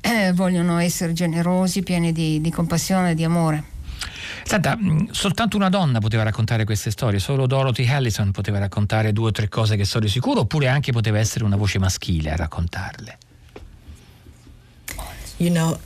eh, 0.00 0.32
vogliono 0.32 0.78
essere 0.78 1.12
generosi, 1.12 1.82
pieni 1.82 2.12
di, 2.12 2.40
di 2.40 2.50
compassione 2.50 3.10
e 3.10 3.14
di 3.14 3.24
amore. 3.24 3.64
Senta, 4.44 4.76
mh, 4.76 5.08
soltanto 5.10 5.56
una 5.56 5.68
donna 5.68 5.98
poteva 5.98 6.22
raccontare 6.22 6.64
queste 6.64 6.92
storie, 6.92 7.18
solo 7.18 7.46
Dorothy 7.46 7.88
Allison 7.88 8.30
poteva 8.30 8.58
raccontare 8.58 9.12
due 9.12 9.28
o 9.28 9.32
tre 9.32 9.48
cose 9.48 9.76
che 9.76 9.84
so 9.84 9.98
di 9.98 10.08
sicuro, 10.08 10.40
oppure 10.40 10.68
anche 10.68 10.92
poteva 10.92 11.18
essere 11.18 11.44
una 11.44 11.56
voce 11.56 11.80
maschile 11.80 12.30
a 12.30 12.36
raccontarle. 12.36 13.18
You 15.38 15.50
know, 15.50 15.78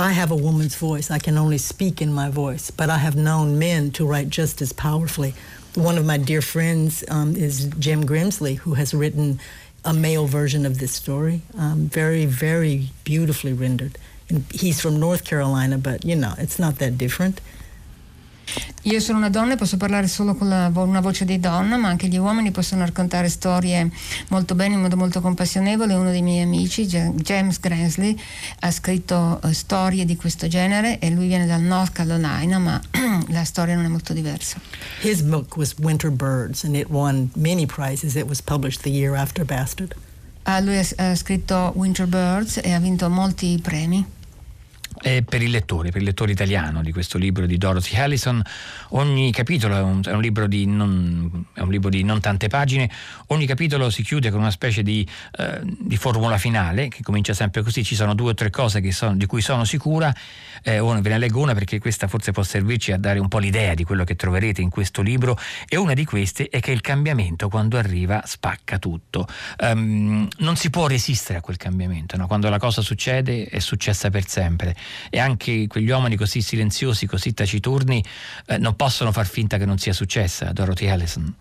I 0.00 0.12
have 0.12 0.30
a 0.30 0.36
woman's 0.36 0.76
voice. 0.76 1.10
I 1.10 1.18
can 1.18 1.36
only 1.36 1.58
speak 1.58 2.00
in 2.00 2.12
my 2.12 2.30
voice, 2.30 2.70
but 2.70 2.88
I 2.88 2.98
have 2.98 3.16
known 3.16 3.58
men 3.58 3.90
to 3.92 4.06
write 4.06 4.30
just 4.30 4.62
as 4.62 4.72
powerfully. 4.72 5.34
One 5.74 5.98
of 5.98 6.06
my 6.06 6.16
dear 6.18 6.40
friends 6.40 7.02
um, 7.08 7.34
is 7.34 7.64
Jim 7.80 8.06
Grimsley, 8.06 8.58
who 8.58 8.74
has 8.74 8.94
written 8.94 9.40
a 9.84 9.92
male 9.92 10.26
version 10.26 10.64
of 10.64 10.78
this 10.78 10.92
story, 10.92 11.42
um, 11.56 11.88
very, 11.88 12.26
very 12.26 12.90
beautifully 13.02 13.52
rendered. 13.52 13.98
And 14.28 14.44
he's 14.52 14.80
from 14.80 15.00
North 15.00 15.24
Carolina, 15.24 15.78
but 15.78 16.04
you 16.04 16.14
know, 16.14 16.34
it's 16.38 16.60
not 16.60 16.78
that 16.78 16.96
different. 16.96 17.40
Io 18.82 19.00
sono 19.00 19.18
una 19.18 19.28
donna 19.28 19.54
e 19.54 19.56
posso 19.56 19.76
parlare 19.76 20.06
solo 20.06 20.34
con 20.34 20.48
la 20.48 20.70
una 20.74 21.00
voce 21.00 21.24
di 21.24 21.38
donna, 21.40 21.76
ma 21.76 21.88
anche 21.88 22.08
gli 22.08 22.16
uomini 22.16 22.50
possono 22.50 22.84
raccontare 22.84 23.28
storie 23.28 23.90
molto 24.28 24.54
bene, 24.54 24.74
in 24.74 24.80
modo 24.80 24.96
molto 24.96 25.20
compassionevole. 25.20 25.94
Uno 25.94 26.10
dei 26.10 26.22
miei 26.22 26.42
amici, 26.42 26.86
Ja- 26.86 27.10
James 27.14 27.60
Gransley, 27.60 28.18
ha 28.60 28.70
scritto 28.70 29.40
eh, 29.42 29.52
storie 29.52 30.04
di 30.04 30.16
questo 30.16 30.48
genere 30.48 30.98
e 30.98 31.10
lui 31.10 31.26
viene 31.26 31.46
dal 31.46 31.60
North 31.60 31.92
Carolina, 31.92 32.58
ma 32.58 32.80
la 33.28 33.44
storia 33.44 33.74
non 33.74 33.84
è 33.84 33.88
molto 33.88 34.12
diversa. 34.12 34.58
His 35.02 35.22
book 35.22 35.56
was 35.56 35.74
Winter 35.78 36.10
Birds, 36.10 36.64
and 36.64 36.74
it 36.74 36.88
won 36.88 37.30
many 37.34 37.66
prizes. 37.66 38.14
It 38.14 38.26
was 38.26 38.40
published 38.40 38.82
the 38.82 38.90
year 38.90 39.14
after 39.14 39.44
Bastard. 39.44 39.94
Ah, 40.44 40.60
lui 40.60 40.78
ha, 40.78 40.86
ha 40.96 41.14
scritto 41.14 41.72
Winter 41.74 42.06
Birds 42.06 42.58
e 42.62 42.72
ha 42.72 42.78
vinto 42.78 43.10
molti 43.10 43.58
premi. 43.60 44.16
E 45.00 45.22
per 45.22 45.42
il 45.42 45.50
lettore, 45.50 45.90
per 45.90 46.00
il 46.00 46.06
lettore 46.06 46.32
italiano 46.32 46.82
di 46.82 46.92
questo 46.92 47.18
libro 47.18 47.46
di 47.46 47.56
Dorothy 47.56 47.96
Allison, 47.96 48.42
ogni 48.90 49.30
capitolo 49.30 49.76
è 49.76 49.80
un, 49.80 50.02
è 50.04 50.12
un 50.12 50.20
libro 50.20 50.46
di 50.48 50.66
non, 50.66 51.46
è 51.54 51.60
un 51.60 51.70
libro 51.70 51.88
di 51.88 52.02
non 52.02 52.20
tante 52.20 52.48
pagine, 52.48 52.90
ogni 53.28 53.46
capitolo 53.46 53.90
si 53.90 54.02
chiude 54.02 54.30
con 54.30 54.40
una 54.40 54.50
specie 54.50 54.82
di, 54.82 55.06
eh, 55.38 55.60
di 55.62 55.96
formula 55.96 56.36
finale 56.36 56.88
che 56.88 57.02
comincia 57.02 57.32
sempre 57.32 57.62
così, 57.62 57.84
ci 57.84 57.94
sono 57.94 58.14
due 58.14 58.30
o 58.30 58.34
tre 58.34 58.50
cose 58.50 58.80
sono, 58.90 59.14
di 59.14 59.26
cui 59.26 59.40
sono 59.40 59.64
sicura, 59.64 60.12
eh, 60.62 60.80
ve 60.80 61.08
ne 61.08 61.18
leggo 61.18 61.40
una 61.40 61.54
perché 61.54 61.78
questa 61.78 62.08
forse 62.08 62.32
può 62.32 62.42
servirci 62.42 62.92
a 62.92 62.98
dare 62.98 63.18
un 63.18 63.28
po' 63.28 63.38
l'idea 63.38 63.74
di 63.74 63.84
quello 63.84 64.04
che 64.04 64.16
troverete 64.16 64.60
in 64.60 64.70
questo 64.70 65.02
libro. 65.02 65.38
E 65.68 65.76
una 65.76 65.94
di 65.94 66.04
queste 66.04 66.48
è 66.48 66.60
che 66.60 66.72
il 66.72 66.80
cambiamento 66.80 67.48
quando 67.48 67.78
arriva 67.78 68.22
spacca 68.24 68.78
tutto, 68.78 69.28
um, 69.60 70.26
non 70.38 70.56
si 70.56 70.70
può 70.70 70.86
resistere 70.86 71.38
a 71.38 71.40
quel 71.40 71.56
cambiamento, 71.56 72.16
no? 72.16 72.26
quando 72.26 72.48
la 72.48 72.58
cosa 72.58 72.82
succede 72.82 73.44
è 73.46 73.58
successa 73.60 74.10
per 74.10 74.26
sempre 74.26 74.74
e 75.10 75.18
anche 75.18 75.66
quegli 75.66 75.90
uomini 75.90 76.16
così 76.16 76.42
silenziosi, 76.42 77.06
così 77.06 77.34
taciturni, 77.34 78.04
eh, 78.46 78.58
non 78.58 78.76
possono 78.76 79.12
far 79.12 79.26
finta 79.26 79.58
che 79.58 79.64
non 79.64 79.78
sia 79.78 79.92
successa. 79.92 80.52
Dorothy 80.52 80.88
Allison. 80.88 81.34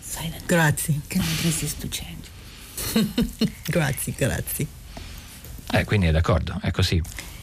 Silent 0.00 0.44
Grazie. 0.46 1.00
cannot 1.06 1.40
resist 1.42 1.80
to 1.80 1.88
change. 1.90 2.32
grazie, 3.66 4.14
grazie. 4.16 4.66
Eh, 5.72 5.84
quindi 5.84 6.06
è 6.06 6.10
d'accordo, 6.12 6.58
è 6.62 6.70
così. 6.70 7.02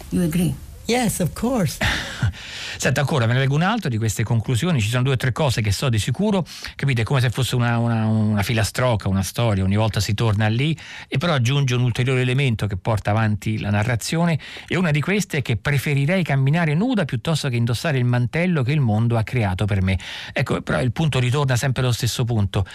You 0.10 0.24
agree? 0.24 0.54
Yes, 0.86 1.20
of 1.20 1.34
course. 1.34 1.78
Senta, 2.78 3.02
ancora 3.02 3.28
ve 3.28 3.34
ne 3.34 3.40
leggo 3.40 3.54
un 3.54 3.62
altro 3.62 3.90
di 3.90 3.98
queste 3.98 4.24
conclusioni. 4.24 4.82
Ci 4.82 4.90
sono 4.90 5.04
due 5.04 5.14
o 5.14 5.18
tre 5.18 5.32
cose 5.32 5.62
che 5.62 5.72
so 5.72 5.88
di 5.90 6.00
sicuro, 6.00 6.44
capite? 6.76 7.04
Come 7.04 7.20
se 7.22 7.30
fosse 7.30 7.56
una, 7.56 7.78
una, 7.78 8.08
una 8.08 8.42
filastrocca, 8.42 9.08
una 9.08 9.22
storia, 9.22 9.64
ogni 9.64 9.76
volta 9.76 10.00
si 10.00 10.14
torna 10.14 10.48
lì, 10.48 10.76
e 11.08 11.18
però 11.18 11.34
aggiunge 11.34 11.76
un 11.76 11.84
ulteriore 11.84 12.22
elemento 12.22 12.66
che 12.66 12.78
porta 12.78 13.12
avanti 13.12 13.60
la 13.60 13.70
narrazione. 13.70 14.40
E 14.68 14.78
una 14.78 14.92
di 14.92 15.00
queste 15.00 15.38
è 15.38 15.42
che 15.42 15.58
preferirei 15.58 16.24
camminare 16.24 16.74
nuda 16.74 17.06
piuttosto 17.06 17.50
che 17.50 17.56
indossare 17.56 17.98
il 18.00 18.06
mantello 18.06 18.64
che 18.64 18.72
il 18.72 18.82
mondo 18.82 19.18
ha 19.18 19.24
creato 19.24 19.66
per 19.66 19.82
me. 19.84 20.00
Ecco, 20.34 20.62
però 20.62 20.82
il 20.82 20.92
punto 20.92 21.20
ritorna 21.20 21.56
sempre 21.56 21.84
allo 21.84 21.92
stesso 21.92 22.24
punto. 22.24 22.66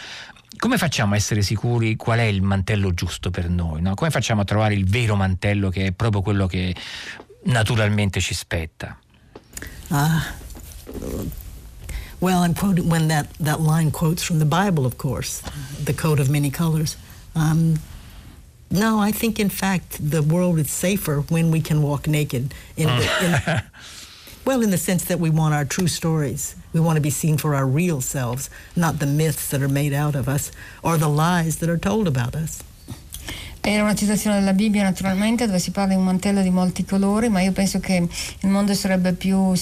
Come 0.58 0.78
facciamo 0.78 1.12
a 1.12 1.16
essere 1.16 1.42
sicuri 1.42 1.96
qual 1.96 2.18
è 2.20 2.22
il 2.22 2.40
mantello 2.40 2.94
giusto 2.94 3.30
per 3.30 3.50
noi? 3.50 3.82
No? 3.82 3.94
Come 3.94 4.10
facciamo 4.10 4.40
a 4.40 4.44
trovare 4.44 4.72
il 4.74 4.86
vero 4.86 5.14
mantello 5.14 5.68
che 5.68 5.86
è 5.86 5.92
proprio 5.92 6.22
quello 6.22 6.46
che 6.46 6.74
naturalmente 7.46 8.20
ci 8.20 8.34
spetta? 8.34 8.96
Uh, 9.90 10.20
well, 12.20 12.42
I'm 12.42 12.54
quoting 12.54 12.88
when 12.88 13.08
that, 13.08 13.32
that 13.38 13.60
line 13.60 13.90
quotes 13.90 14.22
from 14.22 14.38
the 14.38 14.44
Bible, 14.44 14.84
of 14.86 14.98
course, 14.98 15.42
the 15.84 15.92
coat 15.92 16.18
of 16.20 16.28
many 16.28 16.50
colors. 16.50 16.96
Um, 17.34 17.78
no, 18.70 18.98
I 18.98 19.12
think 19.12 19.38
in 19.38 19.48
fact 19.48 19.98
the 20.10 20.22
world 20.22 20.58
is 20.58 20.70
safer 20.70 21.20
when 21.28 21.50
we 21.50 21.60
can 21.60 21.82
walk 21.82 22.08
naked. 22.08 22.52
In, 22.76 22.88
in, 22.88 23.40
well, 24.44 24.62
in 24.62 24.70
the 24.70 24.78
sense 24.78 25.04
that 25.04 25.20
we 25.20 25.30
want 25.30 25.54
our 25.54 25.64
true 25.64 25.86
stories. 25.86 26.56
We 26.72 26.80
want 26.80 26.96
to 26.96 27.00
be 27.00 27.10
seen 27.10 27.38
for 27.38 27.54
our 27.54 27.66
real 27.66 28.00
selves, 28.00 28.50
not 28.74 28.98
the 28.98 29.06
myths 29.06 29.50
that 29.50 29.62
are 29.62 29.68
made 29.68 29.92
out 29.92 30.14
of 30.14 30.28
us 30.28 30.50
or 30.82 30.98
the 30.98 31.08
lies 31.08 31.58
that 31.58 31.70
are 31.70 31.78
told 31.78 32.08
about 32.08 32.34
us. 32.34 32.62
Era 33.68 33.82
una 33.82 33.96
citazione 33.96 34.38
della 34.38 34.52
Bibbia 34.52 34.84
naturalmente 34.84 35.44
dove 35.46 35.58
si 35.58 35.72
parla 35.72 35.94
di 35.94 35.98
un 35.98 36.04
mantello 36.04 36.40
di 36.40 36.50
molti 36.50 36.84
colori, 36.84 37.28
ma 37.28 37.40
io 37.40 37.50
penso 37.50 37.80
che 37.80 37.96
il 37.96 38.48
mondo 38.48 38.74
sarebbe 38.74 39.12
più 39.12 39.54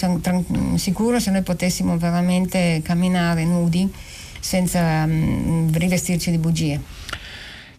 sicuro 0.75 1.19
se 1.19 1.31
noi 1.31 1.41
potessimo 1.41 1.97
veramente 1.97 2.83
camminare 2.85 3.47
nudi 3.47 3.91
senza 4.39 5.07
mm, 5.07 5.73
rivestirci 5.73 6.31
di 6.31 6.37
bugie. 6.37 6.79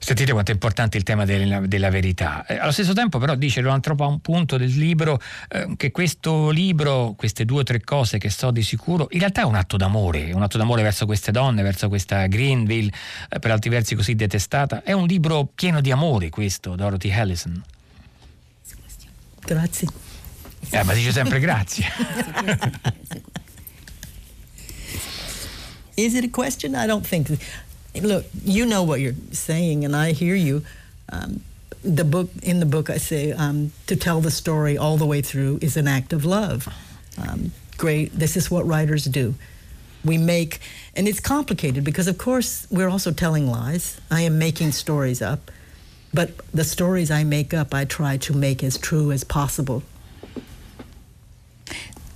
Sentite 0.05 0.33
quanto 0.33 0.51
è 0.51 0.53
importante 0.53 0.97
il 0.97 1.03
tema 1.03 1.25
della, 1.25 1.61
della 1.61 1.89
verità. 1.89 2.45
Eh, 2.45 2.57
allo 2.57 2.71
stesso 2.71 2.93
tempo, 2.93 3.17
però, 3.17 3.33
dice 3.33 3.59
un 3.61 3.69
altro 3.69 3.95
punto 4.21 4.55
del 4.55 4.69
libro 4.69 5.19
eh, 5.47 5.73
che 5.75 5.89
questo 5.89 6.51
libro, 6.51 7.15
queste 7.17 7.43
due 7.43 7.61
o 7.61 7.63
tre 7.63 7.83
cose 7.83 8.19
che 8.19 8.29
so 8.29 8.51
di 8.51 8.61
sicuro, 8.61 9.07
in 9.09 9.17
realtà 9.17 9.41
è 9.41 9.45
un 9.45 9.55
atto 9.55 9.77
d'amore, 9.77 10.31
un 10.31 10.43
atto 10.43 10.59
d'amore 10.59 10.83
verso 10.83 11.07
queste 11.07 11.31
donne, 11.31 11.63
verso 11.63 11.87
questa 11.87 12.27
Greenville, 12.27 12.91
eh, 13.29 13.39
per 13.39 13.49
altri 13.49 13.71
versi 13.71 13.95
così 13.95 14.13
detestata. 14.13 14.83
È 14.83 14.91
un 14.91 15.07
libro 15.07 15.49
pieno 15.55 15.81
di 15.81 15.89
amore, 15.89 16.29
questo, 16.29 16.75
Dorothy 16.75 17.11
Allison. 17.11 17.63
Grazie. 19.43 19.87
Eh, 20.69 20.83
ma 20.83 20.93
dice 20.93 21.11
sempre 21.11 21.39
grazie. 21.39 21.83
Is 25.97 26.13
it 26.13 26.25
a 26.25 26.29
question? 26.29 26.75
I 26.75 26.85
don't 26.85 27.07
think. 27.07 27.35
Look, 28.01 28.25
you 28.43 28.65
know 28.65 28.83
what 28.83 28.99
you're 28.99 29.15
saying, 29.31 29.85
and 29.85 29.95
I 29.95 30.11
hear 30.11 30.35
you. 30.35 30.63
Um, 31.09 31.41
the 31.83 32.03
book 32.03 32.29
in 32.41 32.59
the 32.59 32.65
book 32.65 32.89
I 32.89 32.97
say 32.97 33.31
um, 33.31 33.71
to 33.87 33.95
tell 33.95 34.19
the 34.19 34.31
story 34.31 34.77
all 34.77 34.97
the 34.97 35.05
way 35.05 35.21
through 35.21 35.59
is 35.61 35.77
an 35.77 35.87
act 35.87 36.13
of 36.13 36.25
love. 36.25 36.67
Um, 37.17 37.51
great. 37.77 38.11
This 38.11 38.35
is 38.35 38.49
what 38.49 38.65
writers 38.65 39.05
do. 39.05 39.35
We 40.03 40.17
make, 40.17 40.59
and 40.95 41.07
it's 41.07 41.19
complicated 41.19 41.83
because 41.83 42.07
of 42.07 42.17
course 42.17 42.67
we're 42.69 42.89
also 42.89 43.11
telling 43.11 43.49
lies. 43.49 43.99
I 44.11 44.21
am 44.21 44.37
making 44.37 44.71
stories 44.71 45.21
up, 45.21 45.51
but 46.13 46.31
the 46.51 46.63
stories 46.63 47.11
I 47.11 47.23
make 47.23 47.53
up, 47.53 47.73
I 47.73 47.85
try 47.85 48.17
to 48.17 48.33
make 48.33 48.63
as 48.63 48.77
true 48.77 49.11
as 49.11 49.23
possible. 49.23 49.83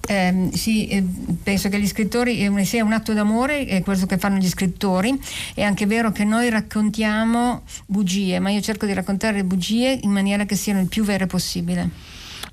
Eh, 0.10 0.50
sì, 0.54 0.88
eh, 0.88 1.04
penso 1.44 1.70
che 1.70 1.80
gli 1.80 1.86
scrittori 1.86 2.44
eh, 2.44 2.66
sia 2.66 2.84
un 2.84 2.94
atto 2.94 3.14
d'amore, 3.14 3.66
è 3.66 3.84
questo 3.84 4.08
che 4.08 4.18
fanno 4.18 4.38
gli 4.38 4.48
scrittori. 4.48 5.14
È 5.54 5.62
anche 5.62 5.86
vero 5.86 6.12
che 6.12 6.24
noi 6.24 6.50
raccontiamo 6.50 7.62
bugie, 7.86 8.40
ma 8.40 8.50
io 8.50 8.60
cerco 8.60 8.88
di 8.88 8.94
raccontare 8.94 9.44
bugie 9.44 10.00
in 10.02 10.10
maniera 10.10 10.46
che 10.46 10.56
siano 10.56 10.80
il 10.80 10.88
più 10.88 11.04
vere 11.04 11.28
possibile. 11.28 11.90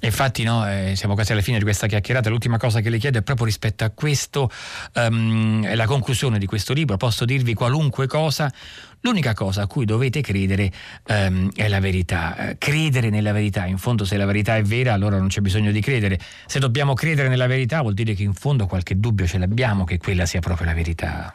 Infatti, 0.00 0.42
no, 0.42 0.68
eh, 0.68 0.92
siamo 0.96 1.14
quasi 1.14 1.32
alla 1.32 1.40
fine 1.40 1.56
di 1.56 1.64
questa 1.64 1.86
chiacchierata. 1.86 2.28
L'ultima 2.28 2.58
cosa 2.58 2.80
che 2.80 2.90
le 2.90 2.98
chiedo 2.98 3.18
è 3.18 3.22
proprio 3.22 3.46
rispetto 3.46 3.84
a 3.84 3.90
questo, 3.90 4.50
um, 4.94 5.74
la 5.74 5.86
conclusione 5.86 6.38
di 6.38 6.44
questo 6.44 6.74
libro. 6.74 6.98
Posso 6.98 7.24
dirvi 7.24 7.54
qualunque 7.54 8.06
cosa. 8.06 8.52
L'unica 9.00 9.34
cosa 9.34 9.62
a 9.62 9.66
cui 9.66 9.84
dovete 9.84 10.20
credere 10.20 10.72
um, 11.08 11.50
è 11.54 11.68
la 11.68 11.80
verità. 11.80 12.34
Uh, 12.36 12.56
credere 12.58 13.08
nella 13.10 13.32
verità. 13.32 13.64
In 13.66 13.78
fondo, 13.78 14.04
se 14.04 14.16
la 14.16 14.24
verità 14.26 14.56
è 14.56 14.62
vera, 14.62 14.92
allora 14.92 15.18
non 15.18 15.28
c'è 15.28 15.40
bisogno 15.40 15.70
di 15.70 15.80
credere. 15.80 16.18
Se 16.46 16.58
dobbiamo 16.58 16.94
credere 16.94 17.28
nella 17.28 17.46
verità, 17.46 17.80
vuol 17.82 17.94
dire 17.94 18.14
che 18.14 18.22
in 18.22 18.34
fondo 18.34 18.66
qualche 18.66 18.98
dubbio 18.98 19.26
ce 19.26 19.38
l'abbiamo 19.38 19.84
che 19.84 19.98
quella 19.98 20.26
sia 20.26 20.40
proprio 20.40 20.66
la 20.66 20.74
verità. 20.74 21.34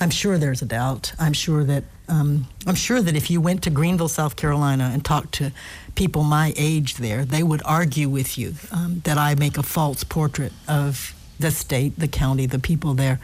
I'm 0.00 0.10
sure 0.10 0.38
there's 0.38 0.62
a 0.62 0.66
doubt. 0.66 1.12
I'm 1.18 1.34
sure 1.34 1.62
that 1.64 1.84
um, 2.08 2.46
I'm 2.66 2.74
sure 2.74 3.02
that 3.02 3.14
if 3.14 3.30
you 3.30 3.42
went 3.42 3.62
to 3.64 3.70
Greenville, 3.70 4.08
South 4.08 4.34
Carolina, 4.34 4.90
and 4.92 5.04
talked 5.04 5.32
to 5.32 5.52
people 5.94 6.22
my 6.22 6.54
age 6.56 6.94
there, 6.94 7.26
they 7.26 7.42
would 7.42 7.60
argue 7.66 8.08
with 8.08 8.38
you 8.38 8.54
um, 8.72 9.00
that 9.04 9.18
I 9.18 9.34
make 9.34 9.58
a 9.58 9.62
false 9.62 10.02
portrait 10.02 10.52
of 10.66 11.14
the 11.40 11.50
state, 11.50 11.98
the 11.98 12.08
county, 12.08 12.46
the 12.46 12.58
people 12.58 12.94
there. 12.94 13.18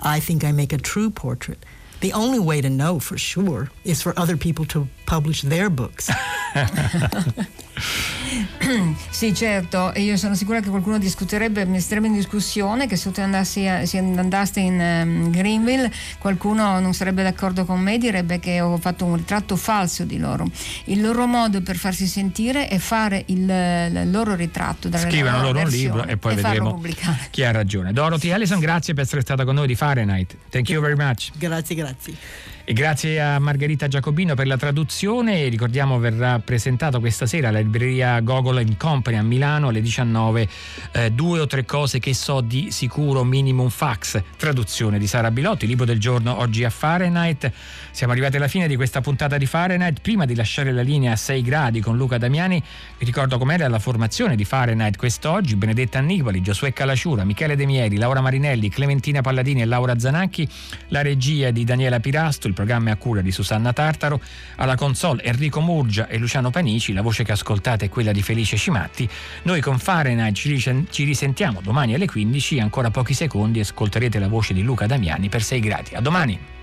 I 0.00 0.20
think 0.20 0.44
I 0.44 0.52
make 0.52 0.72
a 0.72 0.78
true 0.78 1.10
portrait. 1.10 1.64
The 2.00 2.12
only 2.12 2.38
way 2.38 2.60
to 2.60 2.70
know 2.70 3.00
for 3.00 3.18
sure 3.18 3.70
is 3.84 4.00
for 4.00 4.18
other 4.18 4.36
people 4.36 4.64
to 4.66 4.88
publish 5.06 5.42
their 5.42 5.68
books. 5.68 6.10
sì, 9.10 9.34
certo, 9.34 9.92
e 9.92 10.02
io 10.02 10.16
sono 10.16 10.34
sicura 10.34 10.60
che 10.60 10.68
qualcuno 10.68 10.98
discuterebbe, 10.98 11.64
metterebbe 11.64 12.06
in 12.06 12.14
discussione 12.14 12.86
che 12.86 12.96
se 12.96 13.10
tu 13.10 13.20
andassi 13.20 13.66
a, 13.66 13.86
se 13.86 13.98
andaste 13.98 14.60
in 14.60 14.78
um, 14.78 15.30
Greenville 15.30 15.90
qualcuno 16.18 16.80
non 16.80 16.94
sarebbe 16.94 17.22
d'accordo 17.22 17.64
con 17.64 17.80
me, 17.80 17.98
direbbe 17.98 18.38
che 18.38 18.60
ho 18.60 18.76
fatto 18.78 19.04
un 19.04 19.16
ritratto 19.16 19.56
falso 19.56 20.04
di 20.04 20.18
loro. 20.18 20.46
Il 20.84 21.00
loro 21.00 21.26
modo 21.26 21.60
per 21.62 21.76
farsi 21.76 22.06
sentire 22.06 22.68
è 22.68 22.78
fare 22.78 23.24
il, 23.26 23.40
il 23.40 24.10
loro 24.10 24.34
ritratto. 24.34 24.88
Scrivono 24.96 25.40
loro 25.42 25.60
un 25.60 25.68
libro 25.68 26.04
e 26.04 26.16
poi 26.16 26.32
e 26.32 26.36
vedremo 26.36 26.82
chi 27.30 27.44
ha 27.44 27.50
ragione. 27.50 27.92
Dorothy 27.92 28.30
Allison, 28.30 28.58
grazie 28.58 28.94
per 28.94 29.04
essere 29.04 29.20
stata 29.20 29.44
con 29.44 29.54
noi 29.54 29.66
di 29.66 29.74
Fahrenheit. 29.74 30.36
Thank 30.50 30.70
you 30.70 30.80
very 30.80 30.96
much. 30.96 31.30
Grazie, 31.36 31.74
grazie. 31.74 32.57
E 32.70 32.74
grazie 32.74 33.18
a 33.18 33.38
Margherita 33.38 33.88
Giacobino 33.88 34.34
per 34.34 34.46
la 34.46 34.58
traduzione. 34.58 35.48
Ricordiamo 35.48 35.98
verrà 35.98 36.38
presentato 36.38 37.00
questa 37.00 37.24
sera 37.24 37.48
alla 37.48 37.60
libreria 37.60 38.20
Gogol 38.20 38.62
Company 38.76 39.16
a 39.16 39.22
Milano 39.22 39.68
alle 39.68 39.80
19 39.80 40.48
eh, 40.92 41.10
due 41.10 41.40
o 41.40 41.46
tre 41.46 41.64
cose 41.64 41.98
che 41.98 42.12
so 42.12 42.42
di 42.42 42.70
sicuro 42.70 43.24
minimum 43.24 43.70
fax. 43.70 44.22
Traduzione 44.36 44.98
di 44.98 45.06
Sara 45.06 45.30
Bilotti, 45.30 45.66
libro 45.66 45.86
del 45.86 45.98
giorno 45.98 46.38
oggi 46.38 46.62
a 46.62 46.68
Fahrenheit. 46.68 47.50
Siamo 47.90 48.12
arrivati 48.12 48.36
alla 48.36 48.48
fine 48.48 48.68
di 48.68 48.76
questa 48.76 49.00
puntata 49.00 49.38
di 49.38 49.46
Fahrenheit. 49.46 50.02
Prima 50.02 50.26
di 50.26 50.34
lasciare 50.34 50.70
la 50.70 50.82
linea 50.82 51.12
a 51.12 51.16
6 51.16 51.40
gradi 51.40 51.80
con 51.80 51.96
Luca 51.96 52.18
Damiani, 52.18 52.62
vi 52.98 53.04
ricordo 53.06 53.38
com'era 53.38 53.66
la 53.68 53.78
formazione 53.78 54.36
di 54.36 54.44
Fahrenheit 54.44 54.98
quest'oggi. 54.98 55.56
Benedetta 55.56 56.00
Annibali, 56.00 56.42
Giosuè 56.42 56.74
Calaciura, 56.74 57.24
Michele 57.24 57.56
De 57.56 57.64
Mieri, 57.64 57.96
Laura 57.96 58.20
Marinelli, 58.20 58.68
Clementina 58.68 59.22
Palladini 59.22 59.62
e 59.62 59.64
Laura 59.64 59.98
Zanacchi. 59.98 60.46
La 60.88 61.00
regia 61.00 61.50
di 61.50 61.64
Daniela 61.64 61.98
Pirasto, 61.98 62.46
il 62.46 62.56
programma 62.58 62.90
a 62.90 62.96
cura 62.96 63.20
di 63.20 63.30
Susanna 63.30 63.72
Tartaro, 63.72 64.20
alla 64.56 64.74
console 64.74 65.22
Enrico 65.22 65.60
Murgia 65.60 66.08
e 66.08 66.18
Luciano 66.18 66.50
Panici, 66.50 66.92
la 66.92 67.02
voce 67.02 67.22
che 67.22 67.30
ascoltate 67.30 67.84
è 67.84 67.88
quella 67.88 68.10
di 68.10 68.20
Felice 68.20 68.56
Cimatti. 68.56 69.08
Noi 69.42 69.60
con 69.60 69.78
Fahrenheit 69.78 70.34
ci 70.34 71.04
risentiamo 71.04 71.60
domani 71.62 71.94
alle 71.94 72.06
15, 72.06 72.58
ancora 72.58 72.90
pochi 72.90 73.14
secondi 73.14 73.60
ascolterete 73.60 74.18
la 74.18 74.26
voce 74.26 74.54
di 74.54 74.62
Luca 74.62 74.86
Damiani 74.86 75.28
per 75.28 75.44
6 75.44 75.60
gradi. 75.60 75.94
A 75.94 76.00
domani! 76.00 76.57